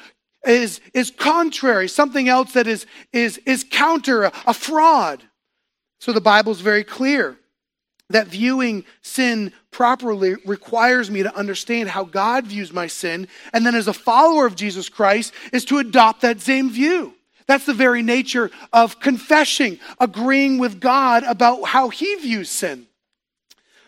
is, 0.47 0.81
is 0.93 1.11
contrary, 1.11 1.89
something 1.89 2.29
else 2.29 2.53
that 2.53 2.67
is, 2.67 2.87
is, 3.13 3.39
is 3.47 3.65
counter, 3.71 4.25
a, 4.25 4.33
a 4.47 4.55
fraud. 4.55 5.23
So 5.99 6.13
the 6.13 6.21
Bible 6.21 6.53
is 6.53 6.61
very 6.61 6.85
clear 6.85 7.39
that 8.11 8.27
viewing 8.27 8.85
sin 9.03 9.53
properly 9.71 10.35
requires 10.45 11.11
me 11.11 11.23
to 11.23 11.35
understand 11.35 11.89
how 11.89 12.05
God 12.05 12.47
views 12.47 12.73
my 12.73 12.89
sin, 12.89 13.29
and 13.53 13.65
then 13.65 13.75
as 13.75 13.89
a 13.89 13.93
follower 13.93 14.47
of 14.47 14.57
Jesus 14.57 14.89
Christ, 14.89 15.33
is 15.53 15.65
to 15.67 15.79
adopt 15.79 16.23
that 16.23 16.41
same 16.41 16.71
view. 16.71 17.15
That's 17.51 17.67
the 17.67 17.75
very 17.75 18.01
nature 18.01 18.49
of 18.73 19.01
confessing, 19.01 19.81
agreeing 19.99 20.59
with 20.59 20.81
God 20.81 21.25
about 21.25 21.65
how 21.65 21.89
He 21.89 22.15
views 22.15 22.49
sin. 22.49 22.87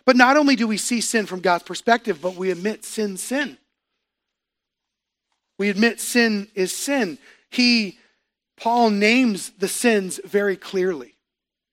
But 0.05 0.17
not 0.17 0.37
only 0.37 0.57
do 0.57 0.67
we 0.67 0.77
see 0.77 1.01
sin 1.01 1.27
from 1.27 1.39
God's 1.39 1.63
perspective, 1.63 2.21
but 2.21 2.35
we 2.35 2.51
admit 2.51 2.85
sin, 2.85 3.17
sin. 3.17 3.57
We 5.61 5.69
admit 5.69 6.01
sin 6.01 6.49
is 6.57 6.77
sin. 6.77 7.19
He, 7.51 8.01
Paul 8.57 8.91
names 8.91 9.51
the 9.51 9.69
sins 9.69 10.19
very 10.25 10.57
clearly. 10.57 11.15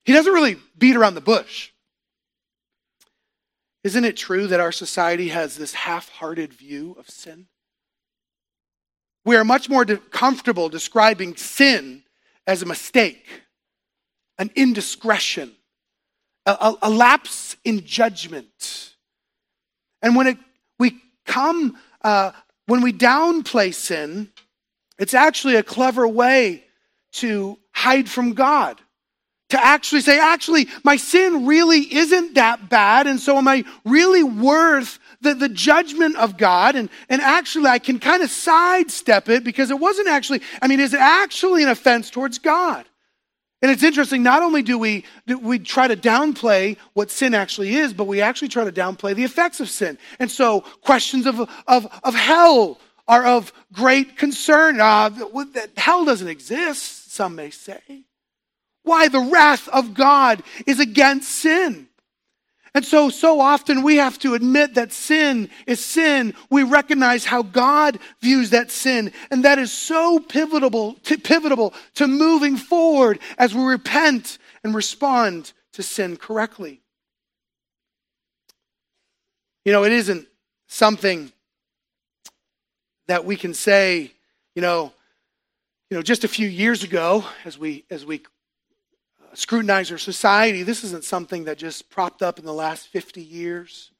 He 0.04 0.12
doesn't 0.12 0.32
really 0.32 0.58
beat 0.78 0.94
around 0.94 1.16
the 1.16 1.20
bush. 1.20 1.72
Isn't 3.82 4.04
it 4.04 4.16
true 4.16 4.46
that 4.46 4.60
our 4.60 4.70
society 4.70 5.30
has 5.30 5.56
this 5.56 5.74
half 5.74 6.08
hearted 6.08 6.52
view 6.52 6.94
of 7.00 7.10
sin? 7.10 7.48
We 9.24 9.36
are 9.36 9.44
much 9.44 9.68
more 9.68 9.84
comfortable 9.84 10.68
describing 10.68 11.36
sin 11.36 12.02
as 12.46 12.62
a 12.62 12.66
mistake, 12.66 13.26
an 14.38 14.50
indiscretion, 14.54 15.52
a, 16.46 16.52
a, 16.52 16.78
a 16.82 16.90
lapse 16.90 17.56
in 17.64 17.84
judgment. 17.84 18.94
And 20.02 20.16
when 20.16 20.26
it, 20.26 20.38
we 20.78 20.98
come, 21.26 21.76
uh, 22.02 22.32
when 22.66 22.80
we 22.80 22.92
downplay 22.92 23.74
sin, 23.74 24.30
it's 24.98 25.14
actually 25.14 25.56
a 25.56 25.62
clever 25.62 26.08
way 26.08 26.64
to 27.12 27.58
hide 27.72 28.08
from 28.08 28.32
God. 28.32 28.80
To 29.50 29.64
actually 29.64 30.00
say, 30.00 30.18
actually, 30.18 30.68
my 30.84 30.96
sin 30.96 31.46
really 31.46 31.80
isn't 31.94 32.34
that 32.34 32.68
bad, 32.68 33.06
and 33.06 33.20
so 33.20 33.36
am 33.36 33.48
I 33.48 33.64
really 33.84 34.22
worth 34.22 34.98
the, 35.20 35.34
the 35.34 35.48
judgment 35.48 36.16
of 36.16 36.36
God, 36.36 36.76
and, 36.76 36.88
and 37.08 37.20
actually 37.20 37.66
I 37.66 37.78
can 37.78 37.98
kind 37.98 38.22
of 38.22 38.30
sidestep 38.30 39.28
it 39.28 39.44
because 39.44 39.70
it 39.70 39.78
wasn't 39.78 40.08
actually, 40.08 40.42
I 40.62 40.68
mean, 40.68 40.80
is 40.80 40.94
it 40.94 41.00
actually 41.00 41.62
an 41.62 41.68
offense 41.68 42.10
towards 42.10 42.38
God? 42.38 42.86
And 43.62 43.70
it's 43.70 43.82
interesting, 43.82 44.22
not 44.22 44.42
only 44.42 44.62
do 44.62 44.78
we, 44.78 45.04
do 45.26 45.38
we 45.38 45.58
try 45.58 45.86
to 45.86 45.96
downplay 45.96 46.78
what 46.94 47.10
sin 47.10 47.34
actually 47.34 47.74
is, 47.74 47.92
but 47.92 48.04
we 48.04 48.22
actually 48.22 48.48
try 48.48 48.64
to 48.64 48.72
downplay 48.72 49.14
the 49.14 49.24
effects 49.24 49.60
of 49.60 49.68
sin. 49.68 49.98
And 50.18 50.30
so 50.30 50.62
questions 50.80 51.26
of, 51.26 51.40
of, 51.66 52.00
of 52.02 52.14
hell 52.14 52.80
are 53.06 53.26
of 53.26 53.52
great 53.72 54.16
concern. 54.16 54.80
Uh, 54.80 55.10
that 55.10 55.70
hell 55.76 56.06
doesn't 56.06 56.28
exist, 56.28 57.12
some 57.12 57.34
may 57.34 57.50
say. 57.50 58.04
Why? 58.82 59.08
The 59.08 59.20
wrath 59.20 59.68
of 59.68 59.94
God 59.94 60.42
is 60.66 60.80
against 60.80 61.30
sin. 61.30 61.88
And 62.72 62.84
so, 62.84 63.08
so 63.08 63.40
often 63.40 63.82
we 63.82 63.96
have 63.96 64.18
to 64.20 64.34
admit 64.34 64.74
that 64.74 64.92
sin 64.92 65.50
is 65.66 65.84
sin. 65.84 66.34
We 66.50 66.62
recognize 66.62 67.24
how 67.24 67.42
God 67.42 67.98
views 68.20 68.50
that 68.50 68.70
sin. 68.70 69.12
And 69.30 69.44
that 69.44 69.58
is 69.58 69.72
so 69.72 70.20
pivotal 70.20 70.94
to, 71.04 71.18
pivotal 71.18 71.74
to 71.94 72.06
moving 72.06 72.56
forward 72.56 73.18
as 73.38 73.54
we 73.54 73.62
repent 73.62 74.38
and 74.62 74.74
respond 74.74 75.52
to 75.72 75.82
sin 75.82 76.16
correctly. 76.16 76.80
You 79.64 79.72
know, 79.72 79.84
it 79.84 79.92
isn't 79.92 80.26
something 80.68 81.32
that 83.08 83.24
we 83.24 83.34
can 83.34 83.52
say, 83.52 84.12
you 84.54 84.62
know, 84.62 84.92
you 85.90 85.96
know, 85.96 86.02
just 86.02 86.22
a 86.22 86.28
few 86.28 86.46
years 86.46 86.84
ago, 86.84 87.24
as 87.44 87.58
we 87.58 87.84
as 87.90 88.06
we 88.06 88.22
scrutinize 89.34 89.90
our 89.92 89.98
society, 89.98 90.62
this 90.62 90.84
isn't 90.84 91.04
something 91.04 91.44
that 91.44 91.58
just 91.58 91.90
propped 91.90 92.22
up 92.22 92.38
in 92.38 92.44
the 92.44 92.52
last 92.52 92.88
50 92.88 93.22
years. 93.22 93.90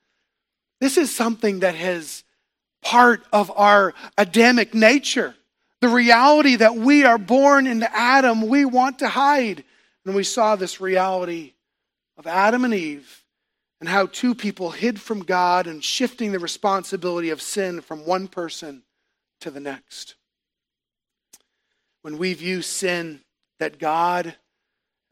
This 0.81 0.97
is 0.97 1.15
something 1.15 1.61
that 1.61 1.75
has 1.75 2.25
part 2.83 3.23
of 3.33 3.51
our 3.55 3.95
Adamic 4.17 4.75
nature. 4.75 5.35
The 5.81 5.89
reality 5.89 6.57
that 6.57 6.77
we 6.77 7.05
are 7.05 7.19
born 7.19 7.67
into 7.67 7.91
Adam, 7.95 8.49
we 8.49 8.65
want 8.65 8.99
to 9.01 9.09
hide. 9.09 9.65
And 10.05 10.15
we 10.15 10.25
saw 10.25 10.57
this 10.57 10.81
reality 10.81 11.53
of 12.17 12.27
Adam 12.27 12.65
and 12.65 12.75
Eve 12.75 13.25
and 13.81 13.89
how 13.89 14.07
two 14.07 14.35
people 14.35 14.71
hid 14.71 15.01
from 15.01 15.21
God 15.21 15.67
and 15.67 15.83
shifting 15.83 16.33
the 16.33 16.39
responsibility 16.39 17.31
of 17.31 17.41
sin 17.41 17.81
from 17.81 18.05
one 18.05 18.29
person 18.29 18.83
to 19.41 19.51
the 19.51 19.61
next. 19.61 20.17
When 22.03 22.19
we 22.19 22.35
view 22.35 22.63
sin 22.63 23.21
that 23.59 23.79
God 23.79 24.37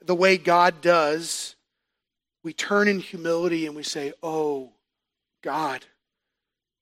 the 0.08 0.14
way 0.14 0.38
God 0.38 0.80
does, 0.80 1.54
we 2.42 2.54
turn 2.54 2.88
in 2.88 2.98
humility 2.98 3.66
and 3.66 3.76
we 3.76 3.82
say, 3.82 4.14
Oh, 4.22 4.72
God, 5.44 5.84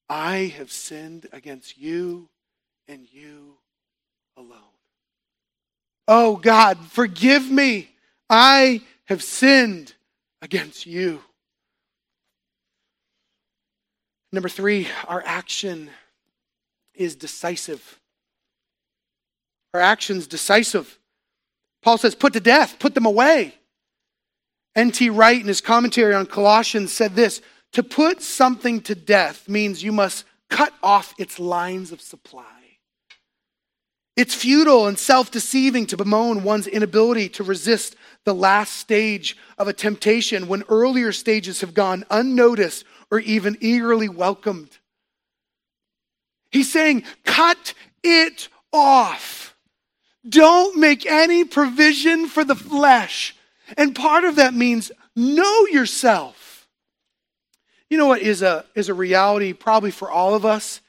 I 0.09 0.55
have 0.57 0.71
sinned 0.71 1.27
against 1.33 1.77
you 1.77 2.29
and 2.87 3.05
you 3.12 3.57
alone. 4.37 4.61
Oh 6.07 6.37
God, 6.37 6.79
forgive 6.79 7.51
me. 7.51 7.91
I 8.31 8.83
have 9.07 9.25
sinned 9.25 9.93
against 10.41 10.87
you. 10.87 11.21
Number 14.31 14.49
three, 14.49 14.87
our 15.09 15.23
action 15.27 15.91
is 16.95 17.17
decisive. 17.17 17.99
Our 19.75 19.81
action's 19.81 20.29
decisive. 20.29 20.97
Paul 21.87 21.99
says, 21.99 22.16
put 22.16 22.33
to 22.33 22.40
death, 22.40 22.81
put 22.81 22.94
them 22.96 23.07
away. 23.07 23.55
N.T. 24.75 25.09
Wright, 25.09 25.40
in 25.40 25.46
his 25.46 25.61
commentary 25.61 26.14
on 26.14 26.27
Colossians, 26.27 26.92
said 26.92 27.14
this 27.14 27.40
To 27.75 27.85
put 27.85 28.20
something 28.20 28.81
to 28.81 28.96
death 28.96 29.49
means 29.49 29.85
you 29.85 29.92
must 29.92 30.25
cut 30.51 30.72
off 30.83 31.14
its 31.16 31.38
lines 31.38 31.92
of 31.92 32.01
supply. 32.01 32.42
It's 34.16 34.35
futile 34.35 34.88
and 34.88 34.99
self 34.99 35.31
deceiving 35.31 35.87
to 35.87 35.96
bemoan 35.96 36.42
one's 36.42 36.66
inability 36.66 37.29
to 37.29 37.44
resist 37.44 37.94
the 38.25 38.35
last 38.35 38.72
stage 38.79 39.37
of 39.57 39.68
a 39.68 39.72
temptation 39.72 40.49
when 40.49 40.64
earlier 40.68 41.12
stages 41.12 41.61
have 41.61 41.72
gone 41.72 42.05
unnoticed 42.11 42.85
or 43.12 43.20
even 43.20 43.57
eagerly 43.61 44.09
welcomed. 44.09 44.77
He's 46.51 46.72
saying, 46.72 47.05
cut 47.22 47.75
it 48.03 48.49
off. 48.72 49.56
Don't 50.29 50.77
make 50.79 51.07
any 51.07 51.45
provision 51.45 52.27
for 52.27 52.45
the 52.45 52.55
flesh. 52.55 53.37
And 53.77 53.95
part 53.95 54.25
of 54.25 54.37
that 54.37 54.55
means 54.55 54.93
know 55.15 55.67
yourself. 55.67 56.69
You 57.89 57.99
know 57.99 58.07
what 58.07 58.23
is 58.23 58.43
a, 58.43 58.65
is 58.75 58.89
a 58.89 58.95
reality, 58.95 59.53
probably 59.53 59.91
for 59.91 60.11
all 60.11 60.35
of 60.35 60.45
us, 60.45 60.81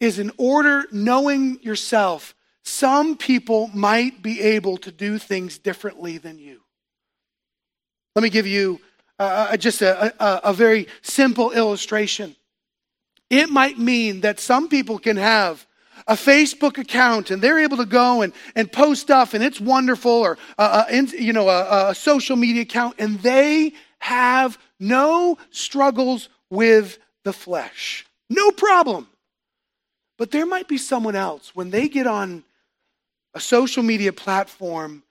is 0.00 0.18
in 0.18 0.30
order, 0.38 0.86
knowing 0.92 1.58
yourself, 1.62 2.34
some 2.62 3.16
people 3.16 3.70
might 3.74 4.22
be 4.22 4.40
able 4.40 4.76
to 4.78 4.92
do 4.92 5.18
things 5.18 5.58
differently 5.58 6.18
than 6.18 6.38
you. 6.38 6.60
Let 8.14 8.22
me 8.22 8.30
give 8.30 8.46
you 8.46 8.80
uh, 9.18 9.56
just 9.56 9.82
a, 9.82 10.14
a, 10.22 10.50
a 10.50 10.52
very 10.52 10.86
simple 11.02 11.50
illustration. 11.52 12.36
It 13.30 13.50
might 13.50 13.78
mean 13.78 14.22
that 14.22 14.40
some 14.40 14.68
people 14.68 14.98
can 14.98 15.16
have 15.16 15.66
a 16.08 16.14
Facebook 16.14 16.78
account 16.78 17.30
and 17.30 17.40
they're 17.40 17.58
able 17.60 17.76
to 17.76 17.86
go 17.86 18.22
and, 18.22 18.32
and 18.56 18.72
post 18.72 19.02
stuff 19.02 19.34
and 19.34 19.44
it's 19.44 19.60
wonderful 19.60 20.10
or, 20.10 20.38
you 21.12 21.32
know, 21.32 21.48
a, 21.48 21.90
a 21.90 21.94
social 21.94 22.34
media 22.34 22.62
account 22.62 22.96
and 22.98 23.20
they 23.20 23.74
have 24.00 24.58
no 24.80 25.36
struggles 25.50 26.30
with 26.50 26.98
the 27.24 27.32
flesh. 27.32 28.06
No 28.30 28.50
problem. 28.50 29.06
But 30.16 30.30
there 30.30 30.46
might 30.46 30.66
be 30.66 30.78
someone 30.78 31.14
else 31.14 31.54
when 31.54 31.70
they 31.70 31.88
get 31.88 32.06
on 32.06 32.42
a 33.34 33.40
social 33.40 33.82
media 33.82 34.12
platform, 34.12 35.02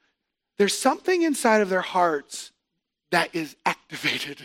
there's 0.57 0.77
something 0.77 1.21
inside 1.21 1.61
of 1.61 1.69
their 1.69 1.81
hearts 1.81 2.51
that 3.11 3.33
is 3.33 3.55
activated. 3.65 4.41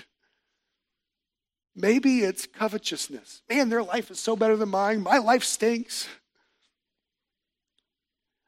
Maybe 1.74 2.20
it's 2.20 2.46
covetousness. 2.46 3.42
Man, 3.48 3.70
their 3.70 3.82
life 3.82 4.10
is 4.10 4.20
so 4.20 4.36
better 4.36 4.56
than 4.56 4.68
mine. 4.68 5.00
My 5.00 5.16
life 5.18 5.42
stinks. 5.42 6.06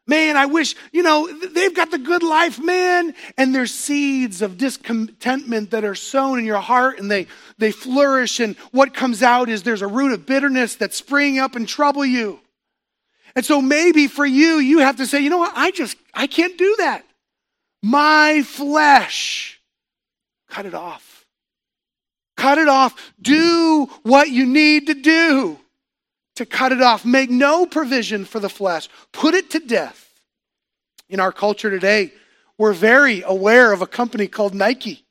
Man, 0.06 0.36
I 0.36 0.44
wish, 0.46 0.74
you 0.92 1.02
know, 1.02 1.32
they've 1.48 1.74
got 1.74 1.90
the 1.90 1.98
good 1.98 2.22
life, 2.22 2.60
man. 2.60 3.14
And 3.38 3.54
there's 3.54 3.72
seeds 3.72 4.42
of 4.42 4.58
discontentment 4.58 5.70
that 5.70 5.84
are 5.84 5.94
sown 5.94 6.38
in 6.38 6.44
your 6.44 6.60
heart 6.60 6.98
and 6.98 7.10
they, 7.10 7.26
they 7.56 7.72
flourish. 7.72 8.38
And 8.38 8.54
what 8.70 8.92
comes 8.92 9.22
out 9.22 9.48
is 9.48 9.62
there's 9.62 9.82
a 9.82 9.86
root 9.86 10.12
of 10.12 10.26
bitterness 10.26 10.76
that's 10.76 10.96
springing 10.96 11.38
up 11.38 11.56
and 11.56 11.66
trouble 11.66 12.04
you. 12.04 12.40
And 13.34 13.46
so 13.46 13.62
maybe 13.62 14.06
for 14.06 14.26
you, 14.26 14.58
you 14.58 14.80
have 14.80 14.96
to 14.96 15.06
say, 15.06 15.20
you 15.20 15.30
know 15.30 15.38
what? 15.38 15.52
I 15.56 15.70
just, 15.70 15.96
I 16.12 16.26
can't 16.26 16.58
do 16.58 16.76
that. 16.78 17.04
My 17.82 18.42
flesh, 18.42 19.60
cut 20.50 20.66
it 20.66 20.74
off. 20.74 21.24
Cut 22.36 22.58
it 22.58 22.68
off. 22.68 23.12
Do 23.20 23.88
what 24.02 24.28
you 24.28 24.44
need 24.44 24.88
to 24.88 24.94
do 24.94 25.58
to 26.36 26.46
cut 26.46 26.72
it 26.72 26.82
off. 26.82 27.04
Make 27.04 27.30
no 27.30 27.66
provision 27.66 28.24
for 28.24 28.40
the 28.40 28.48
flesh. 28.48 28.88
Put 29.12 29.34
it 29.34 29.50
to 29.50 29.60
death. 29.60 30.10
In 31.08 31.20
our 31.20 31.32
culture 31.32 31.70
today, 31.70 32.12
we're 32.58 32.72
very 32.72 33.22
aware 33.22 33.72
of 33.72 33.82
a 33.82 33.86
company 33.86 34.26
called 34.26 34.54
Nike. 34.54 35.04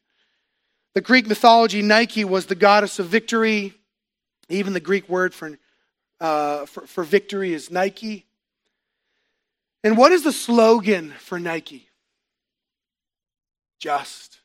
The 0.95 1.01
Greek 1.01 1.27
mythology, 1.27 1.81
Nike 1.81 2.25
was 2.25 2.45
the 2.45 2.55
goddess 2.55 2.99
of 2.99 3.07
victory. 3.07 3.73
Even 4.49 4.73
the 4.73 4.79
Greek 4.79 5.07
word 5.09 5.33
for, 5.33 5.57
uh, 6.19 6.65
for, 6.65 6.85
for 6.85 7.03
victory 7.03 7.53
is 7.53 7.71
Nike. 7.71 8.25
And 9.83 9.97
what 9.97 10.11
is 10.11 10.23
the 10.23 10.31
slogan 10.31 11.13
for 11.19 11.39
Nike? 11.39 11.89
Just 13.79 14.39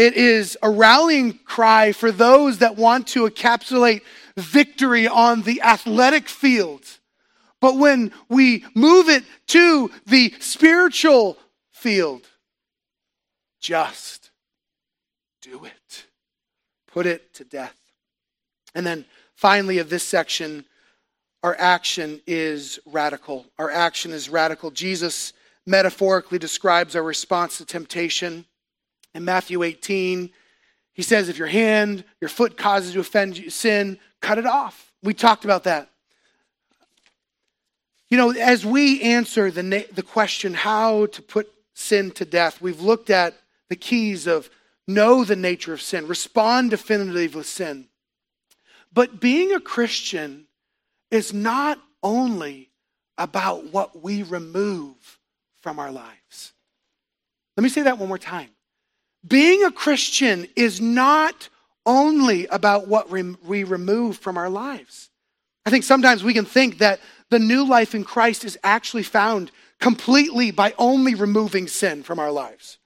it 0.00 0.14
is 0.14 0.56
a 0.62 0.70
rallying 0.70 1.38
cry 1.44 1.92
for 1.92 2.10
those 2.10 2.58
that 2.58 2.76
want 2.76 3.06
to 3.08 3.28
encapsulate 3.28 4.00
victory 4.34 5.06
on 5.06 5.42
the 5.42 5.60
athletic 5.60 6.26
field. 6.26 6.86
But 7.60 7.76
when 7.76 8.10
we 8.30 8.64
move 8.74 9.10
it 9.10 9.24
to 9.48 9.90
the 10.06 10.32
spiritual 10.40 11.36
field, 11.70 12.26
just 13.60 14.30
do 15.42 15.66
it. 15.66 16.06
Put 16.86 17.04
it 17.04 17.34
to 17.34 17.44
death. 17.44 17.76
And 18.74 18.86
then 18.86 19.04
finally, 19.34 19.78
of 19.78 19.90
this 19.90 20.02
section, 20.02 20.64
our 21.42 21.54
action 21.58 22.22
is 22.26 22.80
radical. 22.86 23.44
Our 23.58 23.70
action 23.70 24.12
is 24.12 24.30
radical. 24.30 24.70
Jesus 24.70 25.34
metaphorically 25.66 26.38
describes 26.38 26.96
our 26.96 27.02
response 27.02 27.58
to 27.58 27.66
temptation 27.66 28.46
in 29.14 29.24
Matthew 29.24 29.62
18, 29.62 30.30
he 30.92 31.02
says, 31.02 31.28
if 31.28 31.38
your 31.38 31.48
hand, 31.48 32.04
your 32.20 32.28
foot 32.28 32.56
causes 32.56 32.94
you 32.94 33.02
to 33.02 33.08
offend 33.08 33.38
you, 33.38 33.50
sin, 33.50 33.98
cut 34.20 34.38
it 34.38 34.46
off. 34.46 34.92
We 35.02 35.14
talked 35.14 35.44
about 35.44 35.64
that. 35.64 35.88
You 38.08 38.18
know, 38.18 38.32
as 38.32 38.66
we 38.66 39.00
answer 39.02 39.50
the, 39.50 39.62
na- 39.62 39.82
the 39.92 40.02
question 40.02 40.52
how 40.52 41.06
to 41.06 41.22
put 41.22 41.50
sin 41.74 42.10
to 42.12 42.24
death, 42.24 42.60
we've 42.60 42.80
looked 42.80 43.08
at 43.08 43.34
the 43.68 43.76
keys 43.76 44.26
of 44.26 44.50
know 44.86 45.24
the 45.24 45.36
nature 45.36 45.72
of 45.72 45.80
sin, 45.80 46.08
respond 46.08 46.70
definitively 46.70 47.28
with 47.28 47.46
sin. 47.46 47.86
But 48.92 49.20
being 49.20 49.52
a 49.52 49.60
Christian 49.60 50.46
is 51.10 51.32
not 51.32 51.80
only 52.02 52.70
about 53.16 53.72
what 53.72 54.02
we 54.02 54.22
remove 54.22 55.18
from 55.60 55.78
our 55.78 55.92
lives. 55.92 56.52
Let 57.56 57.62
me 57.62 57.68
say 57.68 57.82
that 57.82 57.98
one 57.98 58.08
more 58.08 58.18
time. 58.18 58.50
Being 59.26 59.64
a 59.64 59.70
Christian 59.70 60.46
is 60.56 60.80
not 60.80 61.48
only 61.86 62.46
about 62.46 62.88
what 62.88 63.10
we 63.10 63.64
remove 63.64 64.16
from 64.18 64.36
our 64.36 64.48
lives. 64.48 65.10
I 65.66 65.70
think 65.70 65.84
sometimes 65.84 66.24
we 66.24 66.34
can 66.34 66.44
think 66.44 66.78
that 66.78 67.00
the 67.28 67.38
new 67.38 67.64
life 67.64 67.94
in 67.94 68.04
Christ 68.04 68.44
is 68.44 68.58
actually 68.64 69.02
found 69.02 69.50
completely 69.78 70.50
by 70.50 70.74
only 70.78 71.14
removing 71.14 71.68
sin 71.68 72.02
from 72.02 72.18
our 72.18 72.30
lives. 72.30 72.78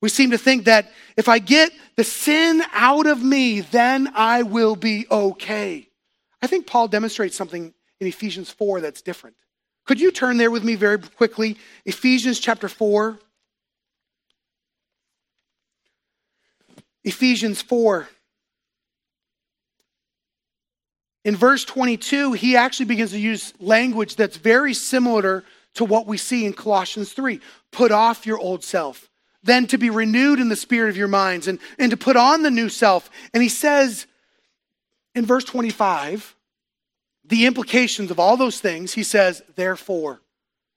We 0.00 0.08
seem 0.08 0.32
to 0.32 0.38
think 0.38 0.64
that 0.64 0.90
if 1.16 1.28
I 1.28 1.38
get 1.38 1.72
the 1.96 2.04
sin 2.04 2.62
out 2.72 3.06
of 3.06 3.22
me, 3.22 3.60
then 3.60 4.10
I 4.14 4.42
will 4.42 4.74
be 4.74 5.06
okay. 5.10 5.88
I 6.40 6.46
think 6.48 6.66
Paul 6.66 6.88
demonstrates 6.88 7.36
something 7.36 7.72
in 8.00 8.06
Ephesians 8.06 8.50
4 8.50 8.80
that's 8.80 9.02
different. 9.02 9.36
Could 9.86 10.00
you 10.00 10.10
turn 10.10 10.38
there 10.38 10.50
with 10.50 10.64
me 10.64 10.74
very 10.74 10.98
quickly? 10.98 11.56
Ephesians 11.84 12.40
chapter 12.40 12.68
4. 12.68 13.18
Ephesians 17.04 17.60
4. 17.62 18.08
In 21.24 21.36
verse 21.36 21.64
22, 21.64 22.32
he 22.32 22.56
actually 22.56 22.86
begins 22.86 23.12
to 23.12 23.18
use 23.18 23.54
language 23.60 24.16
that's 24.16 24.36
very 24.36 24.74
similar 24.74 25.44
to 25.74 25.84
what 25.84 26.06
we 26.06 26.16
see 26.16 26.44
in 26.44 26.52
Colossians 26.52 27.12
3. 27.12 27.40
Put 27.70 27.92
off 27.92 28.26
your 28.26 28.38
old 28.38 28.64
self, 28.64 29.08
then 29.42 29.66
to 29.68 29.78
be 29.78 29.90
renewed 29.90 30.40
in 30.40 30.48
the 30.48 30.56
spirit 30.56 30.90
of 30.90 30.96
your 30.96 31.08
minds, 31.08 31.46
and, 31.46 31.58
and 31.78 31.90
to 31.90 31.96
put 31.96 32.16
on 32.16 32.42
the 32.42 32.50
new 32.50 32.68
self. 32.68 33.08
And 33.32 33.42
he 33.42 33.48
says 33.48 34.06
in 35.14 35.24
verse 35.24 35.44
25, 35.44 36.34
the 37.24 37.46
implications 37.46 38.10
of 38.10 38.18
all 38.18 38.36
those 38.36 38.60
things, 38.60 38.92
he 38.92 39.04
says, 39.04 39.42
therefore, 39.54 40.20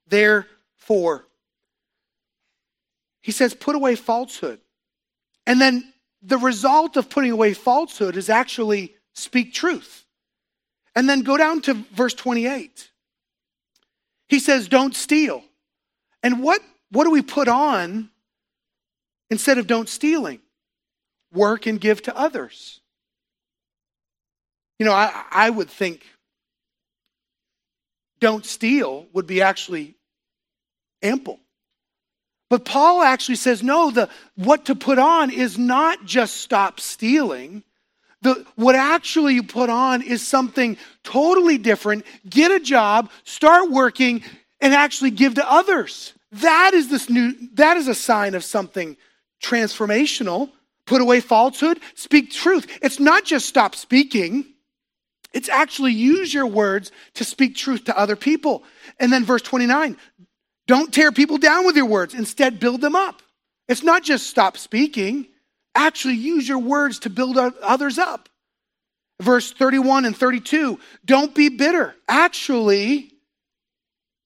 therefore. 0.08 1.26
He 3.22 3.32
says, 3.32 3.56
put 3.56 3.76
away 3.76 3.96
falsehood. 3.96 4.60
And 5.48 5.60
then 5.60 5.92
the 6.26 6.38
result 6.38 6.98
of 6.98 7.10
putting 7.10 7.32
away 7.32 7.54
falsehood 7.54 8.18
is 8.18 8.30
actually 8.30 8.96
speak 9.14 9.54
truth. 9.54 10.06
And 10.96 11.10
then 11.10 11.22
go 11.22 11.38
down 11.38 11.62
to 11.64 11.74
verse 11.94 12.14
28. 12.14 12.90
He 14.28 14.40
says, 14.40 14.68
Don't 14.68 14.96
steal. 14.96 15.44
And 16.24 16.42
what, 16.42 16.62
what 16.90 17.04
do 17.04 17.12
we 17.12 17.22
put 17.22 17.48
on 17.48 18.10
instead 19.30 19.58
of 19.58 19.68
don't 19.68 19.90
stealing? 19.90 20.40
Work 21.32 21.66
and 21.66 21.80
give 21.80 22.02
to 22.04 22.18
others. 22.18 22.80
You 24.80 24.86
know, 24.86 24.94
I, 24.94 25.24
I 25.32 25.50
would 25.50 25.70
think 25.70 26.06
don't 28.20 28.46
steal 28.46 29.06
would 29.14 29.28
be 29.28 29.42
actually 29.42 29.96
ample. 31.04 31.40
But 32.50 32.66
Paul 32.66 33.02
actually 33.02 33.36
says, 33.36 33.64
no, 33.64 33.90
the, 33.90 34.10
what 34.36 34.66
to 34.66 34.76
put 34.76 35.00
on 35.00 35.32
is 35.32 35.58
not 35.58 36.06
just 36.06 36.38
stop 36.38 36.80
stealing. 36.80 37.64
The, 38.22 38.46
what 38.56 38.76
actually 38.76 39.34
you 39.34 39.44
put 39.44 39.70
on 39.70 40.02
is 40.02 40.26
something 40.26 40.78
totally 41.04 41.58
different. 41.58 42.06
Get 42.30 42.52
a 42.52 42.60
job, 42.60 43.10
start 43.24 43.72
working, 43.72 44.24
and 44.62 44.74
actually 44.74 45.12
give 45.12 45.36
to 45.36 45.52
others. 45.52 46.14
That 46.32 46.74
is 46.74 46.90
this 46.90 47.10
new, 47.10 47.34
that 47.54 47.78
is 47.78 47.88
a 47.88 47.96
sign 47.96 48.36
of 48.36 48.44
something 48.44 48.98
transformational. 49.44 50.50
Put 50.86 51.02
away 51.02 51.20
falsehood, 51.20 51.80
speak 51.96 52.32
truth. 52.32 52.68
It's 52.82 53.00
not 53.00 53.26
just 53.26 53.48
stop 53.48 53.74
speaking. 53.76 54.46
It's 55.34 55.50
actually 55.50 55.94
use 55.94 56.34
your 56.34 56.46
words 56.48 56.92
to 57.16 57.24
speak 57.24 57.56
truth 57.56 57.86
to 57.86 57.98
other 57.98 58.16
people. 58.16 58.64
And 59.00 59.12
then 59.12 59.26
verse 59.26 59.42
29 59.42 59.98
don't 60.68 60.94
tear 60.94 61.12
people 61.12 61.38
down 61.38 61.66
with 61.66 61.76
your 61.76 61.86
words, 61.86 62.14
instead, 62.14 62.60
build 62.60 62.82
them 62.82 62.96
up. 62.96 63.22
It's 63.68 63.84
not 63.84 64.04
just 64.04 64.28
stop 64.28 64.58
speaking, 64.58 65.28
actually 65.74 66.16
use 66.16 66.48
your 66.48 66.60
words 66.60 67.00
to 67.00 67.10
build 67.10 67.38
others 67.38 67.98
up. 67.98 68.30
Verse 69.22 69.52
31 69.54 70.06
and 70.06 70.16
32 70.16 70.80
don't 71.06 71.34
be 71.34 71.50
bitter, 71.50 71.96
actually, 72.08 73.12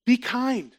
be 0.05 0.17
kind. 0.17 0.71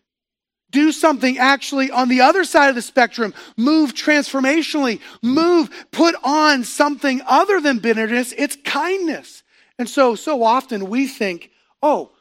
Do 0.71 0.93
something 0.93 1.39
actually 1.39 1.91
on 1.91 2.09
the 2.09 2.21
other 2.21 2.45
side 2.45 2.69
of 2.69 2.75
the 2.77 2.83
spectrum. 2.83 3.35
Move 3.57 3.93
transformationally. 3.93 5.01
Move, 5.21 5.69
put 5.91 6.15
on 6.23 6.63
something 6.63 7.21
other 7.27 7.61
than 7.61 7.81
bitterness. 7.81 8.33
It's 8.37 8.57
kindness. 8.65 9.43
And 9.79 9.89
so, 9.89 10.15
so 10.15 10.45
often 10.45 10.89
we 10.89 11.09
think, 11.09 11.51
oh, 11.83 12.13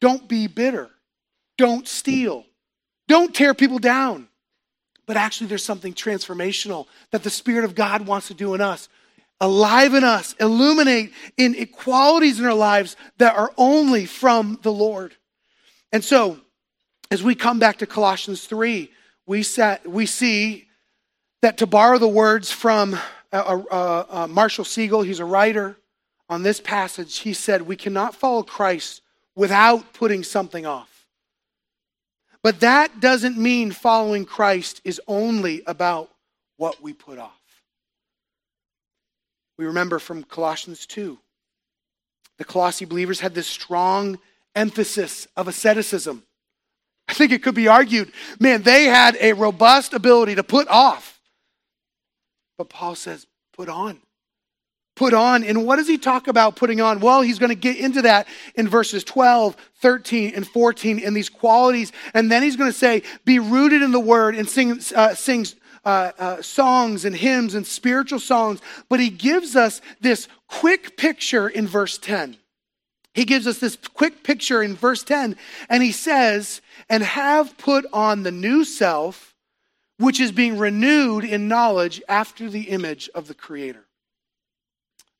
don't 0.00 0.28
be 0.28 0.46
bitter. 0.46 0.88
Don't 1.58 1.88
steal. 1.88 2.44
Don't 3.10 3.34
tear 3.34 3.54
people 3.54 3.80
down. 3.80 4.28
But 5.04 5.16
actually, 5.16 5.48
there's 5.48 5.64
something 5.64 5.94
transformational 5.94 6.86
that 7.10 7.24
the 7.24 7.30
Spirit 7.30 7.64
of 7.64 7.74
God 7.74 8.06
wants 8.06 8.28
to 8.28 8.34
do 8.34 8.54
in 8.54 8.60
us. 8.60 8.88
Alive 9.40 9.94
in 9.94 10.04
us, 10.04 10.36
illuminate 10.38 11.12
in 11.36 11.56
equalities 11.56 12.38
in 12.38 12.46
our 12.46 12.54
lives 12.54 12.94
that 13.18 13.34
are 13.34 13.52
only 13.56 14.06
from 14.06 14.60
the 14.62 14.70
Lord. 14.70 15.16
And 15.90 16.04
so, 16.04 16.38
as 17.10 17.20
we 17.20 17.34
come 17.34 17.58
back 17.58 17.78
to 17.78 17.86
Colossians 17.86 18.44
3, 18.44 18.88
we, 19.26 19.42
set, 19.42 19.84
we 19.90 20.06
see 20.06 20.68
that 21.42 21.58
to 21.58 21.66
borrow 21.66 21.98
the 21.98 22.06
words 22.06 22.52
from 22.52 22.94
uh, 23.32 23.60
uh, 23.72 24.04
uh, 24.08 24.26
Marshall 24.28 24.64
Segal, 24.64 25.04
he's 25.04 25.18
a 25.18 25.24
writer 25.24 25.76
on 26.28 26.44
this 26.44 26.60
passage, 26.60 27.18
he 27.18 27.32
said, 27.32 27.62
We 27.62 27.74
cannot 27.74 28.14
follow 28.14 28.44
Christ 28.44 29.02
without 29.34 29.94
putting 29.94 30.22
something 30.22 30.64
off. 30.64 30.89
But 32.42 32.60
that 32.60 33.00
doesn't 33.00 33.36
mean 33.36 33.70
following 33.70 34.24
Christ 34.24 34.80
is 34.84 35.00
only 35.06 35.62
about 35.66 36.10
what 36.56 36.82
we 36.82 36.92
put 36.92 37.18
off. 37.18 37.40
We 39.58 39.66
remember 39.66 39.98
from 39.98 40.24
Colossians 40.24 40.86
2. 40.86 41.18
The 42.38 42.44
Colossi 42.44 42.86
believers 42.86 43.20
had 43.20 43.34
this 43.34 43.46
strong 43.46 44.18
emphasis 44.54 45.28
of 45.36 45.48
asceticism. 45.48 46.22
I 47.06 47.12
think 47.12 47.32
it 47.32 47.42
could 47.42 47.54
be 47.54 47.68
argued, 47.68 48.12
man, 48.38 48.62
they 48.62 48.84
had 48.84 49.16
a 49.20 49.34
robust 49.34 49.92
ability 49.92 50.36
to 50.36 50.42
put 50.42 50.68
off. 50.68 51.20
But 52.56 52.70
Paul 52.70 52.94
says, 52.94 53.26
put 53.52 53.68
on 53.68 54.00
put 55.00 55.14
on. 55.14 55.42
And 55.44 55.64
what 55.64 55.76
does 55.76 55.88
he 55.88 55.96
talk 55.96 56.28
about 56.28 56.56
putting 56.56 56.82
on? 56.82 57.00
Well, 57.00 57.22
he's 57.22 57.38
going 57.38 57.48
to 57.48 57.54
get 57.54 57.78
into 57.78 58.02
that 58.02 58.28
in 58.54 58.68
verses 58.68 59.02
12, 59.02 59.56
13, 59.76 60.34
and 60.34 60.46
14 60.46 60.98
in 60.98 61.14
these 61.14 61.30
qualities. 61.30 61.90
And 62.12 62.30
then 62.30 62.42
he's 62.42 62.54
going 62.54 62.70
to 62.70 62.76
say, 62.76 63.02
be 63.24 63.38
rooted 63.38 63.80
in 63.80 63.92
the 63.92 63.98
word 63.98 64.36
and 64.36 64.46
sing, 64.46 64.78
uh, 64.94 65.14
sing 65.14 65.46
uh, 65.86 66.12
uh, 66.18 66.42
songs 66.42 67.06
and 67.06 67.16
hymns 67.16 67.54
and 67.54 67.66
spiritual 67.66 68.18
songs. 68.18 68.60
But 68.90 69.00
he 69.00 69.08
gives 69.08 69.56
us 69.56 69.80
this 70.02 70.28
quick 70.48 70.98
picture 70.98 71.48
in 71.48 71.66
verse 71.66 71.96
10. 71.96 72.36
He 73.14 73.24
gives 73.24 73.46
us 73.46 73.56
this 73.56 73.78
quick 73.94 74.22
picture 74.22 74.62
in 74.62 74.76
verse 74.76 75.02
10, 75.02 75.34
and 75.70 75.82
he 75.82 75.92
says, 75.92 76.60
and 76.90 77.02
have 77.02 77.56
put 77.56 77.86
on 77.90 78.22
the 78.22 78.30
new 78.30 78.64
self, 78.64 79.34
which 79.96 80.20
is 80.20 80.30
being 80.30 80.58
renewed 80.58 81.24
in 81.24 81.48
knowledge 81.48 82.02
after 82.06 82.50
the 82.50 82.64
image 82.64 83.08
of 83.14 83.28
the 83.28 83.34
Creator. 83.34 83.86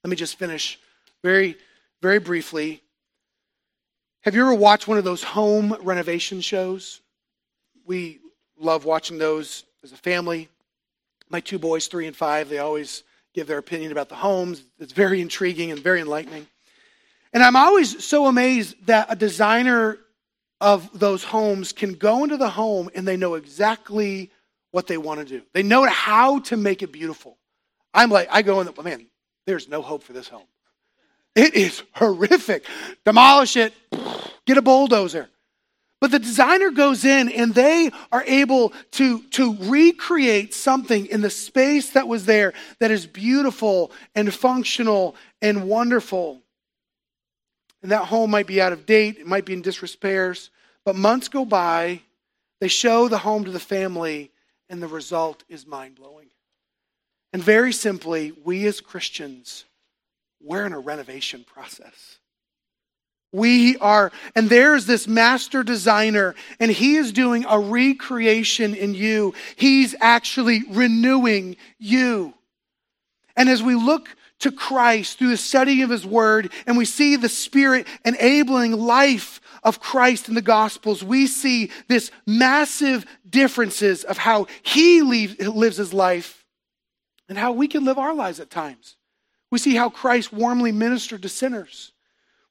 Let 0.02 0.10
me 0.10 0.16
just 0.16 0.38
finish 0.38 0.78
very, 1.22 1.56
very 2.00 2.18
briefly. 2.18 2.82
Have 4.22 4.34
you 4.34 4.42
ever 4.42 4.54
watched 4.54 4.88
one 4.88 4.98
of 4.98 5.04
those 5.04 5.22
home 5.22 5.76
renovation 5.82 6.40
shows? 6.40 7.00
We 7.86 8.20
love 8.58 8.84
watching 8.84 9.18
those 9.18 9.64
as 9.82 9.92
a 9.92 9.96
family. 9.96 10.48
My 11.28 11.40
two 11.40 11.58
boys, 11.58 11.86
three 11.86 12.06
and 12.06 12.16
five, 12.16 12.48
they 12.48 12.58
always 12.58 13.02
give 13.34 13.46
their 13.46 13.58
opinion 13.58 13.92
about 13.92 14.08
the 14.08 14.14
homes. 14.14 14.62
It's 14.78 14.92
very 14.92 15.20
intriguing 15.20 15.70
and 15.70 15.80
very 15.80 16.00
enlightening. 16.00 16.46
And 17.32 17.42
I'm 17.42 17.56
always 17.56 18.04
so 18.04 18.26
amazed 18.26 18.86
that 18.86 19.06
a 19.10 19.16
designer 19.16 19.98
of 20.60 20.98
those 20.98 21.24
homes 21.24 21.72
can 21.72 21.94
go 21.94 22.24
into 22.24 22.36
the 22.36 22.50
home 22.50 22.90
and 22.94 23.06
they 23.06 23.16
know 23.16 23.34
exactly 23.34 24.30
what 24.72 24.86
they 24.86 24.98
want 24.98 25.20
to 25.20 25.26
do. 25.26 25.42
They 25.52 25.62
know 25.62 25.84
how 25.84 26.40
to 26.40 26.56
make 26.56 26.82
it 26.82 26.92
beautiful. 26.92 27.38
I'm 27.94 28.10
like, 28.10 28.28
I 28.30 28.42
go 28.42 28.60
in, 28.60 28.66
the, 28.66 28.82
man, 28.82 29.06
there's 29.46 29.68
no 29.68 29.82
hope 29.82 30.02
for 30.02 30.12
this 30.12 30.28
home. 30.28 30.46
It 31.34 31.54
is 31.54 31.82
horrific. 31.92 32.64
Demolish 33.04 33.56
it, 33.56 33.72
get 34.46 34.58
a 34.58 34.62
bulldozer. 34.62 35.28
But 36.00 36.10
the 36.10 36.18
designer 36.18 36.70
goes 36.70 37.04
in 37.04 37.28
and 37.30 37.54
they 37.54 37.90
are 38.10 38.24
able 38.26 38.72
to, 38.92 39.22
to 39.32 39.56
recreate 39.60 40.54
something 40.54 41.06
in 41.06 41.20
the 41.20 41.30
space 41.30 41.90
that 41.90 42.08
was 42.08 42.24
there 42.24 42.54
that 42.78 42.90
is 42.90 43.06
beautiful 43.06 43.92
and 44.14 44.32
functional 44.32 45.14
and 45.42 45.68
wonderful. 45.68 46.40
And 47.82 47.92
that 47.92 48.06
home 48.06 48.30
might 48.30 48.46
be 48.46 48.60
out 48.60 48.72
of 48.72 48.86
date, 48.86 49.18
it 49.18 49.26
might 49.26 49.44
be 49.44 49.52
in 49.52 49.62
disrepair, 49.62 50.34
but 50.84 50.96
months 50.96 51.28
go 51.28 51.44
by, 51.44 52.00
they 52.60 52.68
show 52.68 53.08
the 53.08 53.18
home 53.18 53.44
to 53.44 53.50
the 53.50 53.60
family, 53.60 54.30
and 54.68 54.82
the 54.82 54.88
result 54.88 55.44
is 55.48 55.66
mind 55.66 55.96
blowing. 55.96 56.28
And 57.32 57.42
very 57.42 57.72
simply, 57.72 58.32
we 58.44 58.66
as 58.66 58.80
Christians, 58.80 59.64
we're 60.42 60.66
in 60.66 60.72
a 60.72 60.80
renovation 60.80 61.44
process. 61.44 62.18
We 63.32 63.76
are, 63.76 64.10
and 64.34 64.50
there's 64.50 64.86
this 64.86 65.06
master 65.06 65.62
designer, 65.62 66.34
and 66.58 66.70
he 66.70 66.96
is 66.96 67.12
doing 67.12 67.44
a 67.48 67.60
recreation 67.60 68.74
in 68.74 68.94
you. 68.94 69.34
He's 69.54 69.94
actually 70.00 70.64
renewing 70.68 71.56
you. 71.78 72.34
And 73.36 73.48
as 73.48 73.62
we 73.62 73.76
look 73.76 74.08
to 74.40 74.50
Christ 74.50 75.18
through 75.18 75.28
the 75.28 75.36
study 75.36 75.82
of 75.82 75.90
his 75.90 76.04
word, 76.04 76.50
and 76.66 76.76
we 76.76 76.84
see 76.84 77.14
the 77.14 77.28
Spirit 77.28 77.86
enabling 78.04 78.72
life 78.72 79.40
of 79.62 79.78
Christ 79.78 80.28
in 80.28 80.34
the 80.34 80.42
Gospels, 80.42 81.04
we 81.04 81.28
see 81.28 81.70
this 81.86 82.10
massive 82.26 83.06
differences 83.28 84.02
of 84.02 84.18
how 84.18 84.48
he 84.62 85.02
lives 85.02 85.76
his 85.76 85.94
life 85.94 86.39
and 87.30 87.38
how 87.38 87.52
we 87.52 87.68
can 87.68 87.84
live 87.84 87.96
our 87.96 88.12
lives 88.12 88.40
at 88.40 88.50
times. 88.50 88.96
We 89.52 89.58
see 89.58 89.76
how 89.76 89.88
Christ 89.88 90.32
warmly 90.32 90.72
ministered 90.72 91.22
to 91.22 91.28
sinners. 91.28 91.92